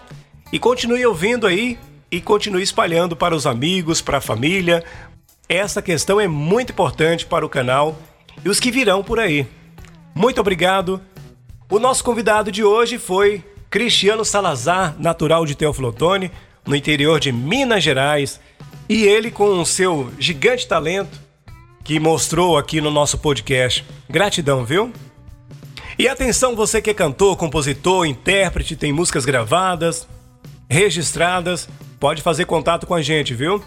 E 0.53 0.59
continue 0.59 1.05
ouvindo 1.05 1.47
aí 1.47 1.79
e 2.11 2.21
continue 2.21 2.63
espalhando 2.63 3.15
para 3.15 3.35
os 3.35 3.47
amigos, 3.47 4.01
para 4.01 4.19
a 4.19 4.23
família. 4.23 4.83
Essa 5.49 5.83
questão 5.83 6.21
é 6.21 6.27
muito 6.27 6.73
importante 6.73 7.27
para 7.27 7.45
o 7.45 7.49
canal 7.49 7.99
e 8.45 8.49
os 8.49 8.59
que 8.59 8.71
virão 8.71 9.05
por 9.05 9.19
aí. 9.19 9.47
Muito 10.15 10.41
obrigado. 10.41 11.01
O 11.71 11.79
nosso 11.79 12.03
convidado 12.03 12.51
de 12.51 12.65
hoje 12.65 12.99
foi 12.99 13.45
Cristiano 13.71 14.25
Salazar, 14.25 14.97
natural 14.99 15.45
de 15.45 15.55
Teoflotone, 15.55 16.31
no 16.67 16.75
interior 16.75 17.21
de 17.21 17.31
Minas 17.31 17.83
Gerais, 17.85 18.41
e 18.89 19.05
ele 19.05 19.31
com 19.31 19.61
o 19.61 19.67
seu 19.67 20.11
gigante 20.19 20.67
talento 20.67 21.21
que 21.85 21.99
mostrou 21.99 22.59
aqui 22.59 22.81
no 22.81 22.91
nosso 22.91 23.19
podcast. 23.19 23.85
Gratidão, 24.09 24.65
viu? 24.65 24.93
E 25.99 26.07
atenção, 26.07 26.55
você 26.55 26.81
que 26.81 26.91
é 26.91 26.95
cantor, 26.95 27.37
compositor, 27.37 28.07
intérprete, 28.07 28.77
tem 28.77 28.93
músicas 28.93 29.25
gravadas, 29.25 30.07
registradas, 30.69 31.69
pode 31.99 32.23
fazer 32.23 32.45
contato 32.45 32.87
com 32.87 32.95
a 32.95 33.03
gente, 33.03 33.35
viu? 33.35 33.63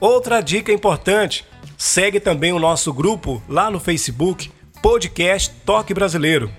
Outra 0.00 0.40
dica 0.40 0.72
importante: 0.72 1.44
segue 1.78 2.20
também 2.20 2.52
o 2.52 2.58
nosso 2.58 2.92
grupo 2.92 3.42
lá 3.48 3.70
no 3.70 3.80
Facebook, 3.80 4.50
podcast 4.84 5.50
Toque 5.64 5.94
Brasileiro. 5.94 6.50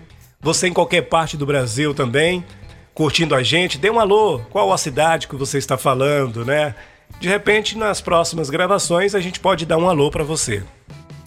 Você 0.41 0.67
em 0.67 0.73
qualquer 0.73 1.03
parte 1.03 1.37
do 1.37 1.45
Brasil 1.45 1.93
também, 1.93 2.43
curtindo 2.91 3.35
a 3.35 3.43
gente, 3.43 3.77
dê 3.77 3.87
um 3.91 3.99
alô, 3.99 4.41
qual 4.49 4.73
a 4.73 4.79
cidade 4.79 5.27
que 5.27 5.35
você 5.35 5.59
está 5.59 5.77
falando, 5.77 6.43
né? 6.43 6.73
De 7.19 7.29
repente, 7.29 7.77
nas 7.77 8.01
próximas 8.01 8.49
gravações, 8.49 9.13
a 9.13 9.19
gente 9.19 9.39
pode 9.39 9.63
dar 9.63 9.77
um 9.77 9.87
alô 9.87 10.09
para 10.09 10.23
você. 10.23 10.63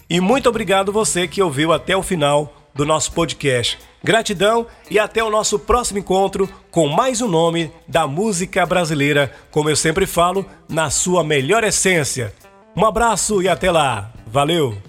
E 0.09 0.19
muito 0.19 0.49
obrigado 0.49 0.91
você 0.91 1.25
que 1.25 1.41
ouviu 1.41 1.71
até 1.71 1.95
o 1.95 2.03
final 2.03 2.53
do 2.75 2.85
nosso 2.85 3.13
podcast. 3.13 3.79
Gratidão 4.03 4.67
e 4.91 4.99
até 4.99 5.23
o 5.23 5.29
nosso 5.29 5.57
próximo 5.57 5.99
encontro 5.99 6.49
com 6.69 6.89
mais 6.89 7.21
um 7.21 7.29
nome 7.29 7.71
da 7.87 8.05
música 8.07 8.65
brasileira, 8.65 9.31
como 9.51 9.69
eu 9.69 9.75
sempre 9.77 10.05
falo, 10.05 10.45
na 10.67 10.89
sua 10.89 11.23
melhor 11.23 11.63
essência. 11.63 12.33
Um 12.75 12.85
abraço 12.85 13.41
e 13.41 13.47
até 13.47 13.71
lá. 13.71 14.11
Valeu! 14.27 14.88